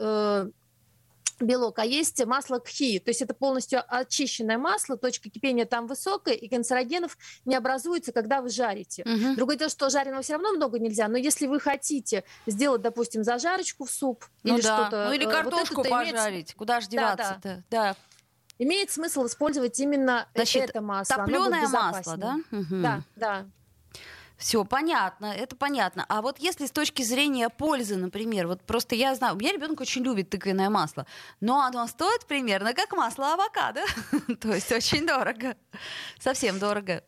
белок, 1.40 1.78
а 1.78 1.84
есть 1.84 2.24
масло 2.24 2.58
кхи, 2.58 2.98
то 2.98 3.10
есть 3.10 3.22
это 3.22 3.34
полностью 3.34 3.82
очищенное 3.86 4.58
масло, 4.58 4.96
точка 4.96 5.30
кипения 5.30 5.64
там 5.64 5.86
высокая, 5.86 6.34
и 6.34 6.48
канцерогенов 6.48 7.16
не 7.44 7.54
образуется, 7.54 8.12
когда 8.12 8.40
вы 8.40 8.48
жарите. 8.48 9.02
Угу. 9.02 9.36
Другое 9.36 9.56
дело, 9.56 9.70
что 9.70 9.90
жареного 9.90 10.22
все 10.22 10.34
равно 10.34 10.52
много 10.52 10.78
нельзя, 10.78 11.08
но 11.08 11.16
если 11.16 11.46
вы 11.46 11.60
хотите 11.60 12.24
сделать, 12.46 12.82
допустим, 12.82 13.24
зажарочку 13.24 13.84
в 13.84 13.90
суп 13.90 14.24
ну 14.42 14.54
или 14.54 14.62
да. 14.62 14.76
что-то... 14.82 15.06
Ну 15.08 15.12
или 15.12 15.24
картошку 15.24 15.76
вот 15.76 15.88
пожарить, 15.88 16.32
имеет... 16.32 16.54
куда 16.54 16.80
же 16.80 16.88
деваться-то? 16.88 17.40
Да, 17.42 17.62
да. 17.70 17.92
да. 17.92 17.96
Имеет 18.58 18.90
смысл 18.90 19.26
использовать 19.26 19.78
именно 19.80 20.28
Значит, 20.34 20.70
это 20.70 20.80
масло. 20.80 21.16
Топленое 21.16 21.68
масло, 21.68 22.16
да? 22.16 22.36
Угу. 22.50 22.76
Да, 22.82 23.02
да. 23.16 23.46
Все 24.36 24.64
понятно, 24.64 25.26
это 25.26 25.56
понятно. 25.56 26.04
А 26.08 26.20
вот 26.20 26.38
если 26.38 26.66
с 26.66 26.70
точки 26.70 27.02
зрения 27.02 27.48
пользы, 27.48 27.96
например, 27.96 28.46
вот 28.46 28.62
просто 28.62 28.94
я 28.94 29.14
знаю, 29.14 29.34
у 29.34 29.38
меня 29.38 29.52
ребенок 29.52 29.80
очень 29.80 30.02
любит 30.02 30.28
тыквенное 30.28 30.68
масло, 30.68 31.06
но 31.40 31.62
оно 31.62 31.86
стоит 31.86 32.26
примерно 32.26 32.74
как 32.74 32.92
масло 32.92 33.32
авокадо, 33.32 33.80
то 34.40 34.54
есть 34.54 34.70
очень 34.72 35.06
дорого, 35.06 35.56
совсем 36.18 36.58
дорого. 36.58 37.02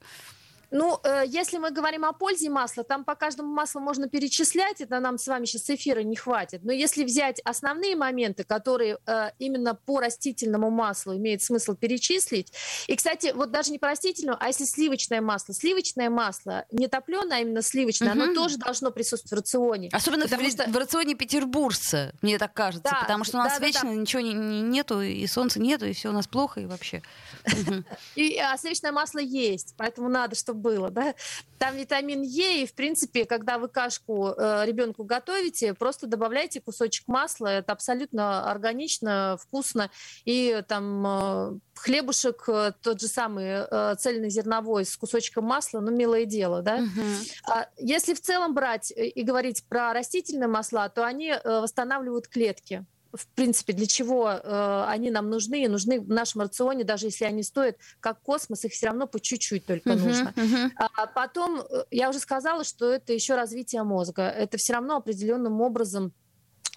Ну, 0.71 1.01
э, 1.03 1.25
если 1.27 1.59
мы 1.59 1.71
говорим 1.71 2.05
о 2.05 2.13
пользе 2.13 2.51
масла, 2.51 2.85
там 2.85 3.05
по 3.05 3.15
каждому 3.15 3.53
маслу 3.53 3.81
можно 3.81 4.09
перечислять, 4.09 4.81
это 4.81 5.01
нам 5.01 5.19
с 5.19 5.27
вами 5.27 5.47
сейчас 5.47 5.71
эфира 5.71 6.01
не 6.01 6.17
хватит. 6.17 6.63
Но 6.63 6.73
если 6.73 7.05
взять 7.05 7.41
основные 7.45 7.97
моменты, 7.97 8.45
которые 8.45 8.99
э, 9.07 9.31
именно 9.39 9.75
по 9.75 10.01
растительному 10.01 10.71
маслу 10.71 11.17
имеет 11.17 11.43
смысл 11.43 11.75
перечислить, 11.75 12.53
и, 12.87 12.97
кстати, 12.97 13.33
вот 13.35 13.51
даже 13.51 13.71
не 13.71 13.79
по 13.79 13.89
растительному, 13.89 14.37
а 14.41 14.49
если 14.49 14.65
сливочное 14.65 15.21
масло, 15.21 15.55
сливочное 15.55 16.11
масло 16.11 16.67
не 16.71 16.89
топленое, 16.89 17.39
а 17.39 17.43
именно 17.43 17.63
сливочное, 17.63 18.13
угу. 18.13 18.23
оно 18.23 18.35
тоже 18.35 18.59
должно 18.59 18.91
присутствовать 18.91 19.33
в 19.33 19.37
рационе. 19.37 19.89
Особенно 19.93 20.27
в, 20.27 20.29
что... 20.29 20.71
в 20.71 20.77
рационе 20.77 21.15
петербуржца, 21.15 22.13
мне 22.21 22.39
так 22.39 22.53
кажется, 22.53 22.91
да, 22.91 23.01
потому 23.01 23.25
что 23.25 23.39
у 23.39 23.41
нас 23.41 23.59
да, 23.59 23.67
вечно 23.67 23.85
да, 23.85 23.95
да. 23.95 23.95
ничего 23.95 24.21
не, 24.21 24.35
не, 24.35 24.61
нету, 24.61 25.01
и 25.01 25.27
солнца 25.27 25.61
нету, 25.61 25.87
и 25.87 25.93
все 25.93 26.11
у 26.11 26.13
нас 26.13 26.27
плохо, 26.27 26.61
и 26.61 26.67
вообще. 26.67 27.03
И 28.15 28.39
а 28.39 28.57
сливочное 28.57 28.93
масло 28.93 29.19
есть, 29.19 29.75
поэтому 29.77 30.09
надо, 30.09 30.35
чтобы 30.35 30.58
было, 30.59 30.91
да. 30.91 31.15
Там 31.59 31.77
витамин 31.77 32.23
Е, 32.23 32.63
и, 32.63 32.67
в 32.67 32.75
принципе, 32.75 33.25
когда 33.25 33.59
вы 33.59 33.69
кашку 33.69 34.29
э, 34.29 34.65
ребенку 34.67 35.05
готовите, 35.05 35.75
просто 35.75 36.07
добавляйте 36.07 36.61
кусочек 36.61 37.09
масла, 37.09 37.47
это 37.47 37.73
абсолютно 37.73 38.51
органично, 38.51 39.39
вкусно, 39.41 39.91
и 40.25 40.63
там 40.69 41.07
э, 41.07 41.59
хлебушек 41.75 42.45
э, 42.49 42.73
тот 42.83 43.01
же 43.01 43.09
самый 43.09 43.45
э, 43.45 43.95
цельнозерновой 43.99 44.85
с 44.85 44.97
кусочком 44.97 45.45
масла, 45.45 45.81
ну, 45.81 45.91
милое 45.91 46.25
дело, 46.25 46.63
да. 46.63 46.77
Угу. 46.77 47.53
А 47.53 47.69
если 47.79 48.15
в 48.15 48.21
целом 48.21 48.55
брать 48.55 48.93
и 48.95 49.23
говорить 49.23 49.65
про 49.69 49.93
растительные 49.93 50.49
масла, 50.49 50.89
то 50.89 51.05
они 51.05 51.31
э, 51.31 51.61
восстанавливают 51.61 52.29
клетки 52.29 52.85
в 53.13 53.27
принципе, 53.29 53.73
для 53.73 53.87
чего 53.87 54.31
э, 54.31 54.85
они 54.87 55.11
нам 55.11 55.31
нужны 55.31 55.65
и 55.65 55.69
нужны 55.69 56.01
в 56.01 56.09
нашем 56.09 56.43
рационе, 56.43 56.85
даже 56.85 57.07
если 57.07 57.25
они 57.25 57.43
стоят 57.43 57.77
как 58.01 58.21
космос, 58.21 58.65
их 58.65 58.73
все 58.73 58.87
равно 58.87 59.07
по 59.07 59.19
чуть-чуть 59.19 59.65
только 59.65 59.91
uh-huh, 59.91 59.97
нужно. 59.97 60.35
Uh-huh. 60.37 60.71
А 60.77 61.07
потом, 61.07 61.61
э, 61.61 61.85
я 61.91 62.11
уже 62.11 62.19
сказала, 62.19 62.65
что 62.65 62.91
это 62.93 63.13
еще 63.13 63.35
развитие 63.35 63.83
мозга. 63.83 64.23
Это 64.23 64.59
все 64.59 64.75
равно 64.75 64.97
определенным 64.97 65.61
образом 65.61 66.13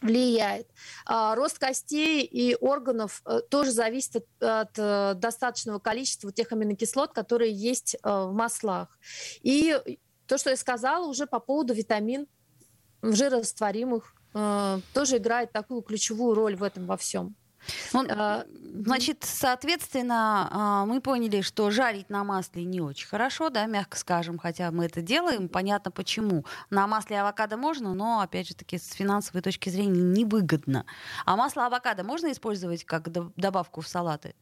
влияет. 0.02 0.68
А, 1.06 1.36
рост 1.36 1.60
костей 1.60 2.24
и 2.24 2.56
органов 2.56 3.22
а, 3.24 3.42
тоже 3.42 3.72
зависит 3.72 4.16
от, 4.16 4.26
от 4.40 4.72
а, 4.80 5.14
достаточного 5.14 5.80
количества 5.80 6.32
тех 6.32 6.52
аминокислот, 6.52 7.14
которые 7.14 7.54
есть 7.54 7.96
в 8.04 8.32
маслах. 8.32 8.98
И 9.42 9.78
то, 10.26 10.38
что 10.38 10.50
я 10.50 10.58
сказала 10.58 11.06
уже 11.06 11.28
по 11.28 11.40
поводу 11.40 11.74
витамин 11.74 12.28
в 13.02 13.14
жирорастворимых 13.14 14.16
Э, 14.34 14.80
тоже 14.94 15.18
играет 15.18 15.52
такую 15.52 15.82
ключевую 15.82 16.36
роль 16.36 16.56
в 16.56 16.64
этом 16.64 16.86
во 16.86 16.98
всем. 16.98 17.36
Он, 17.94 18.08
а, 18.10 18.46
значит, 18.74 19.20
соответственно, 19.22 20.50
а, 20.52 20.86
мы 20.86 21.02
поняли, 21.02 21.42
что 21.42 21.70
жарить 21.70 22.10
на 22.10 22.24
масле 22.24 22.64
не 22.64 22.82
очень 22.82 23.08
хорошо, 23.08 23.50
да, 23.50 23.66
мягко 23.66 23.98
скажем, 23.98 24.38
хотя 24.40 24.72
мы 24.72 24.86
это 24.86 25.02
делаем, 25.02 25.50
понятно 25.50 25.92
почему. 25.92 26.46
На 26.70 26.88
масле 26.88 27.22
авокадо 27.22 27.58
можно, 27.58 27.94
но, 27.94 28.22
опять 28.22 28.48
же 28.48 28.56
таки, 28.56 28.78
с 28.78 28.94
финансовой 28.94 29.42
точки 29.42 29.70
зрения 29.70 30.02
невыгодно. 30.02 30.86
А 31.26 31.36
масло 31.36 31.68
авокадо 31.68 32.04
можно 32.04 32.32
использовать 32.32 32.84
как 32.84 33.10
добавку 33.36 33.82
в 33.82 33.88
салаты? 33.88 34.34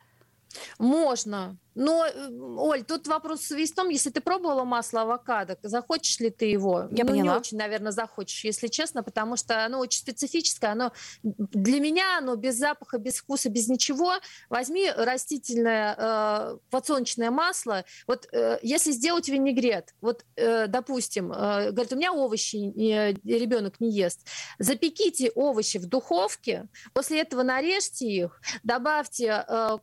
Можно. 0.77 1.57
Но, 1.75 2.05
э, 2.05 2.29
Оль, 2.57 2.83
тут 2.83 3.07
вопрос 3.07 3.49
в 3.51 3.75
том, 3.75 3.87
если 3.87 4.09
ты 4.09 4.19
пробовала 4.19 4.65
масло 4.65 5.03
авокадо, 5.03 5.57
захочешь 5.63 6.19
ли 6.19 6.29
ты 6.29 6.45
его? 6.45 6.89
Я 6.91 7.05
ну, 7.05 7.11
поняла. 7.11 7.33
не 7.33 7.39
очень, 7.39 7.57
наверное, 7.57 7.93
захочешь, 7.93 8.43
если 8.43 8.67
честно, 8.67 9.01
потому 9.01 9.37
что 9.37 9.63
оно 9.63 9.79
очень 9.79 9.99
специфическое. 9.99 10.71
Оно 10.71 10.91
для 11.23 11.79
меня 11.79 12.17
оно 12.17 12.35
без 12.35 12.57
запаха, 12.57 12.97
без 12.97 13.17
вкуса, 13.17 13.49
без 13.49 13.69
ничего. 13.69 14.15
Возьми 14.49 14.91
растительное 14.91 15.95
э, 15.97 16.57
подсолнечное 16.69 17.31
масло. 17.31 17.85
Вот 18.07 18.27
э, 18.33 18.59
если 18.61 18.91
сделать 18.91 19.29
винегрет, 19.29 19.93
вот, 20.01 20.25
э, 20.35 20.67
допустим, 20.67 21.31
э, 21.31 21.71
говорит, 21.71 21.93
у 21.93 21.95
меня 21.95 22.11
овощи 22.11 22.57
э, 22.57 23.13
ребенок 23.23 23.79
не 23.79 23.91
ест. 23.91 24.27
Запеките 24.57 25.31
овощи 25.33 25.77
в 25.77 25.85
духовке, 25.85 26.67
после 26.93 27.21
этого 27.21 27.43
нарежьте 27.43 28.05
их, 28.05 28.41
добавьте 28.63 29.45
э, 29.47 29.77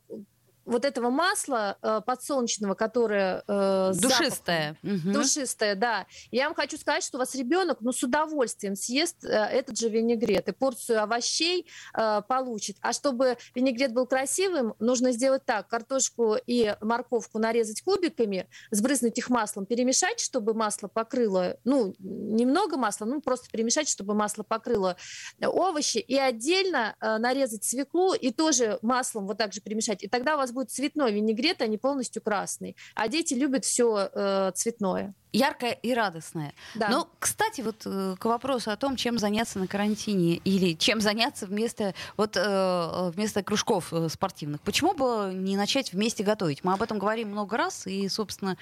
вот 0.67 0.85
этого 0.85 1.09
масла 1.09 1.77
э, 1.81 2.01
подсолнечного, 2.05 2.75
которое 2.75 3.43
э, 3.47 3.93
душистое, 3.95 4.77
угу. 4.83 5.13
душистое, 5.13 5.75
да. 5.75 6.05
Я 6.29 6.45
вам 6.45 6.55
хочу 6.55 6.77
сказать, 6.77 7.03
что 7.03 7.17
у 7.17 7.19
вас 7.19 7.33
ребенок, 7.35 7.77
ну, 7.79 7.93
с 7.93 8.03
удовольствием 8.03 8.75
съест 8.75 9.23
э, 9.23 9.29
этот 9.29 9.79
же 9.79 9.89
винегрет 9.89 10.49
и 10.49 10.51
порцию 10.51 11.01
овощей 11.01 11.67
э, 11.97 12.21
получит. 12.27 12.77
А 12.81 12.91
чтобы 12.91 13.37
винегрет 13.55 13.93
был 13.93 14.05
красивым, 14.05 14.75
нужно 14.79 15.13
сделать 15.13 15.45
так: 15.45 15.69
картошку 15.69 16.35
и 16.45 16.75
морковку 16.81 17.39
нарезать 17.39 17.81
кубиками, 17.81 18.49
сбрызнуть 18.69 19.17
их 19.17 19.29
маслом, 19.29 19.65
перемешать, 19.65 20.19
чтобы 20.19 20.53
масло 20.53 20.89
покрыло, 20.89 21.57
ну, 21.63 21.95
немного 21.99 22.77
масла, 22.77 23.05
ну, 23.05 23.21
просто 23.21 23.49
перемешать, 23.49 23.87
чтобы 23.87 24.13
масло 24.13 24.43
покрыло 24.43 24.97
овощи, 25.41 25.99
и 25.99 26.17
отдельно 26.17 26.95
э, 26.99 27.17
нарезать 27.19 27.63
свеклу 27.63 28.13
и 28.13 28.31
тоже 28.31 28.79
маслом 28.81 29.27
вот 29.27 29.37
так 29.37 29.53
же 29.53 29.61
перемешать. 29.61 30.03
И 30.03 30.09
тогда 30.09 30.35
у 30.35 30.37
вас 30.37 30.51
будет 30.57 30.71
цветной 30.71 31.13
винегрет, 31.13 31.61
а 31.61 31.67
не 31.67 31.77
полностью 31.77 32.21
красный. 32.21 32.75
А 32.95 33.07
дети 33.07 33.35
любят 33.35 33.63
все 33.63 34.09
э, 34.11 34.51
цветное. 34.55 35.13
Яркое 35.33 35.71
и 35.71 35.93
радостное. 35.93 36.53
Да. 36.75 36.89
Ну, 36.89 37.07
кстати, 37.19 37.61
вот 37.61 37.83
э, 37.85 38.15
к 38.17 38.25
вопросу 38.25 38.71
о 38.71 38.77
том, 38.77 38.95
чем 38.95 39.17
заняться 39.17 39.59
на 39.59 39.67
карантине 39.67 40.35
или 40.35 40.73
чем 40.73 41.01
заняться 41.01 41.45
вместо, 41.45 41.93
вот, 42.15 42.37
э, 42.37 43.11
вместо 43.13 43.43
кружков 43.43 43.91
э, 43.93 44.07
спортивных. 44.09 44.61
Почему 44.61 44.93
бы 44.93 45.33
не 45.33 45.57
начать 45.57 45.91
вместе 45.93 46.23
готовить? 46.23 46.63
Мы 46.63 46.73
об 46.73 46.81
этом 46.81 46.97
говорим 46.97 47.29
много 47.29 47.57
раз, 47.57 47.87
и, 47.87 48.07
собственно, 48.07 48.57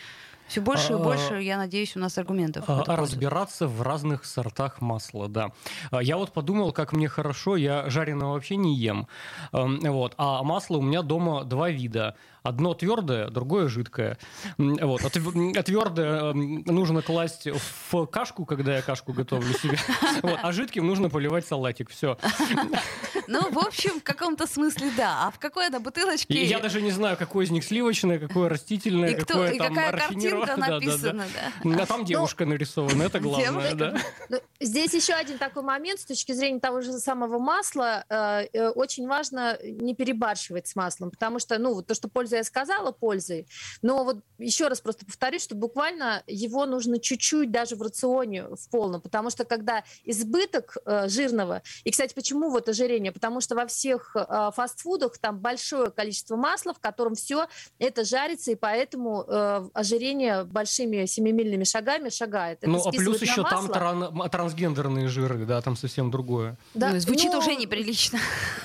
все 0.48 0.62
больше 0.62 0.94
и 0.94 0.96
а, 0.96 1.00
больше, 1.00 1.42
я 1.42 1.58
надеюсь, 1.58 1.96
у 1.96 2.00
нас 2.00 2.18
аргументов. 2.18 2.66
А, 2.68 2.84
разбираться 2.96 3.68
в 3.68 3.82
разных 3.82 4.26
сортах 4.26 4.82
масла, 4.82 5.28
да. 5.28 5.52
А, 5.92 6.04
я 6.04 6.18
вот 6.18 6.34
подумал, 6.34 6.72
как 6.72 6.94
мне 6.94 7.08
хорошо, 7.08 7.56
я 7.56 7.90
жареного 7.90 8.34
вообще 8.34 8.56
не 8.56 8.76
ем. 8.76 9.08
Вот. 9.52 10.14
А 10.18 10.44
масло 10.44 10.78
у 10.78 10.82
меня 10.82 11.02
дома 11.02 11.44
два 11.44 11.70
вида. 11.70 12.16
Одно 12.46 12.76
твердое, 12.76 13.32
другое 13.32 13.68
жидкое. 13.68 14.20
Вот. 14.60 15.02
А 15.04 15.10
твердое 15.10 16.32
нужно 16.34 17.02
класть 17.02 17.48
в 17.48 18.06
кашку, 18.06 18.46
когда 18.46 18.76
я 18.76 18.84
кашку 18.84 19.14
готовлю 19.14 19.52
себе. 19.56 19.80
Вот. 20.22 20.40
А 20.44 20.52
жидким 20.52 20.86
нужно 20.86 21.10
поливать 21.10 21.48
салатик. 21.48 21.90
Все. 21.90 22.20
Ну, 23.28 23.50
в 23.50 23.60
общем, 23.60 24.00
в 24.00 24.04
каком-то 24.04 24.48
смысле 24.48 24.92
да. 24.98 25.28
А 25.28 25.32
в 25.32 25.40
какой 25.40 25.68
она 25.68 25.80
бутылочке? 25.80 26.44
Я 26.44 26.60
даже 26.60 26.82
не 26.82 26.92
знаю, 26.92 27.18
какое 27.18 27.46
из 27.46 27.52
них 27.52 27.64
сливочное, 27.64 28.20
какое 28.20 28.50
растительное, 28.50 29.12
и 29.12 29.16
какое 29.16 29.52
и 29.52 29.58
там 29.58 29.74
какая 29.74 29.92
картинка 29.92 30.56
написана. 30.58 31.26
Да, 31.64 31.76
да. 31.76 31.84
А 31.84 31.86
там 31.86 32.06
девушка 32.06 32.46
нарисована, 32.46 33.04
это 33.04 33.20
главное. 33.20 33.74
Да. 33.74 33.98
Ну, 34.30 34.40
здесь 34.60 34.94
еще 34.94 35.14
один 35.14 35.38
такой 35.38 35.64
момент 35.64 36.00
с 36.00 36.06
точки 36.06 36.32
зрения 36.32 36.60
того 36.60 36.82
же 36.82 36.94
самого 36.94 37.40
масла. 37.40 38.06
Э, 38.10 38.48
э, 38.54 38.70
очень 38.70 39.08
важно 39.08 39.58
не 39.64 39.96
перебарщивать 39.96 40.68
с 40.68 40.76
маслом, 40.76 41.12
потому 41.12 41.40
что, 41.40 41.58
ну, 41.58 41.74
вот 41.74 41.88
то, 41.88 41.96
что 41.96 42.08
пользу 42.08 42.36
я 42.36 42.44
сказала, 42.44 42.92
пользой, 42.92 43.48
но 43.82 44.04
вот 44.04 44.24
еще 44.38 44.68
раз 44.68 44.82
просто 44.82 45.06
повторюсь, 45.06 45.44
что 45.44 45.56
буквально 45.56 46.24
его 46.28 46.66
нужно 46.66 47.00
чуть-чуть 47.00 47.52
даже 47.52 47.76
в 47.76 47.82
рационе 47.82 48.44
в 48.44 48.70
полном, 48.70 49.02
потому 49.02 49.30
что 49.30 49.46
когда 49.46 49.84
избыток 50.04 50.78
э, 50.86 51.08
жирного, 51.08 51.62
и, 51.84 51.92
кстати, 51.92 52.14
почему 52.14 52.50
вот 52.50 52.70
ожирение? 52.70 53.12
Потому 53.16 53.40
что 53.40 53.56
во 53.56 53.66
всех 53.66 54.14
э, 54.14 54.52
фастфудах 54.54 55.18
там 55.18 55.40
большое 55.40 55.90
количество 55.90 56.36
масла, 56.36 56.74
в 56.74 56.80
котором 56.80 57.16
все 57.16 57.48
это 57.80 58.04
жарится, 58.04 58.52
и 58.52 58.56
поэтому 58.56 59.24
э, 59.26 59.70
ожирение 59.74 60.44
большими 60.44 61.06
семимильными 61.06 61.64
шагами 61.64 62.10
шагает. 62.10 62.60
Это 62.62 62.70
ну, 62.70 62.86
а 62.86 62.92
плюс 62.92 63.22
еще 63.22 63.44
там 63.44 63.68
тран- 63.68 64.30
трансгендерные 64.30 65.08
жиры, 65.08 65.46
да, 65.46 65.62
там 65.62 65.78
совсем 65.78 66.12
другое. 66.12 66.58
Да, 66.74 66.90
ну, 66.90 67.00
звучит 67.00 67.32
ну, 67.32 67.40
уже 67.40 67.56
неприлично. 67.56 68.20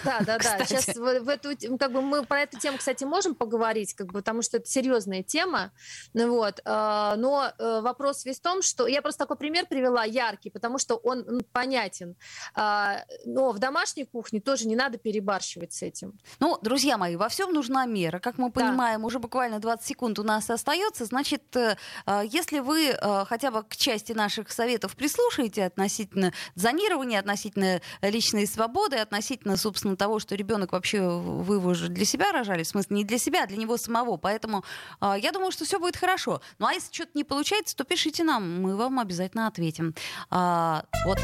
Да, 0.04 0.18
да, 0.26 0.38
да. 0.38 0.64
Сейчас 0.64 0.88
в, 0.96 1.20
в 1.20 1.28
эту, 1.28 1.50
как 1.78 1.92
бы 1.92 2.02
мы 2.02 2.24
про 2.24 2.40
эту 2.40 2.58
тему, 2.58 2.78
кстати, 2.78 3.04
можем 3.04 3.36
поговорить, 3.36 3.94
как 3.94 4.08
бы, 4.08 4.14
потому 4.14 4.42
что 4.42 4.56
это 4.56 4.68
серьезная 4.68 5.22
тема. 5.22 5.70
Ну 6.12 6.34
вот. 6.34 6.60
Э, 6.64 7.14
но 7.16 7.52
э, 7.56 7.80
вопрос 7.82 8.24
весь 8.24 8.40
в 8.40 8.42
том, 8.42 8.62
что 8.62 8.88
я 8.88 9.00
просто 9.00 9.20
такой 9.20 9.36
пример 9.36 9.66
привела 9.66 10.02
яркий, 10.02 10.50
потому 10.50 10.78
что 10.78 10.96
он 10.96 11.42
понятен. 11.52 12.16
А, 12.54 13.04
но 13.24 13.52
в 13.52 13.58
домашней 13.60 14.04
кухне 14.04 14.39
тоже 14.40 14.66
не 14.66 14.76
надо 14.76 14.98
перебарщивать 14.98 15.72
с 15.72 15.82
этим. 15.82 16.18
Ну, 16.38 16.58
друзья 16.62 16.98
мои, 16.98 17.16
во 17.16 17.28
всем 17.28 17.52
нужна 17.52 17.86
мера. 17.86 18.18
Как 18.18 18.38
мы 18.38 18.50
понимаем, 18.50 19.00
да. 19.00 19.06
уже 19.06 19.18
буквально 19.18 19.58
20 19.58 19.86
секунд 19.86 20.18
у 20.18 20.22
нас 20.22 20.50
остается. 20.50 21.04
Значит, 21.04 21.56
э, 21.56 21.76
если 22.24 22.60
вы 22.60 22.96
хотя 23.28 23.50
бы 23.50 23.62
к 23.62 23.76
части 23.76 24.12
наших 24.12 24.50
советов 24.50 24.96
прислушаете 24.96 25.64
относительно 25.64 26.32
зонирования, 26.54 27.18
относительно 27.18 27.80
личной 28.02 28.46
свободы, 28.46 28.96
относительно, 28.96 29.56
собственно, 29.56 29.96
того, 29.96 30.18
что 30.18 30.34
ребенок 30.34 30.72
вообще 30.72 31.08
вы 31.08 31.56
его 31.56 31.74
же 31.74 31.88
для 31.88 32.04
себя 32.04 32.32
рожали, 32.32 32.62
в 32.62 32.68
смысле 32.68 32.96
не 32.96 33.04
для 33.04 33.18
себя, 33.18 33.44
а 33.44 33.46
для 33.46 33.56
него 33.56 33.76
самого. 33.76 34.16
Поэтому 34.16 34.64
я 35.00 35.32
думаю, 35.32 35.52
что 35.52 35.64
все 35.64 35.78
будет 35.78 35.96
хорошо. 35.96 36.40
Ну 36.58 36.66
а 36.66 36.72
если 36.72 36.92
что-то 36.92 37.12
не 37.14 37.24
получается, 37.24 37.76
то 37.76 37.84
пишите 37.84 38.24
нам, 38.24 38.60
мы 38.60 38.76
вам 38.76 38.98
обязательно 38.98 39.46
ответим. 39.46 39.94
А, 40.30 40.84
вот. 41.04 41.18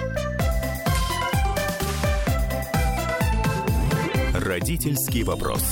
Родительский 4.38 5.22
вопрос. 5.22 5.62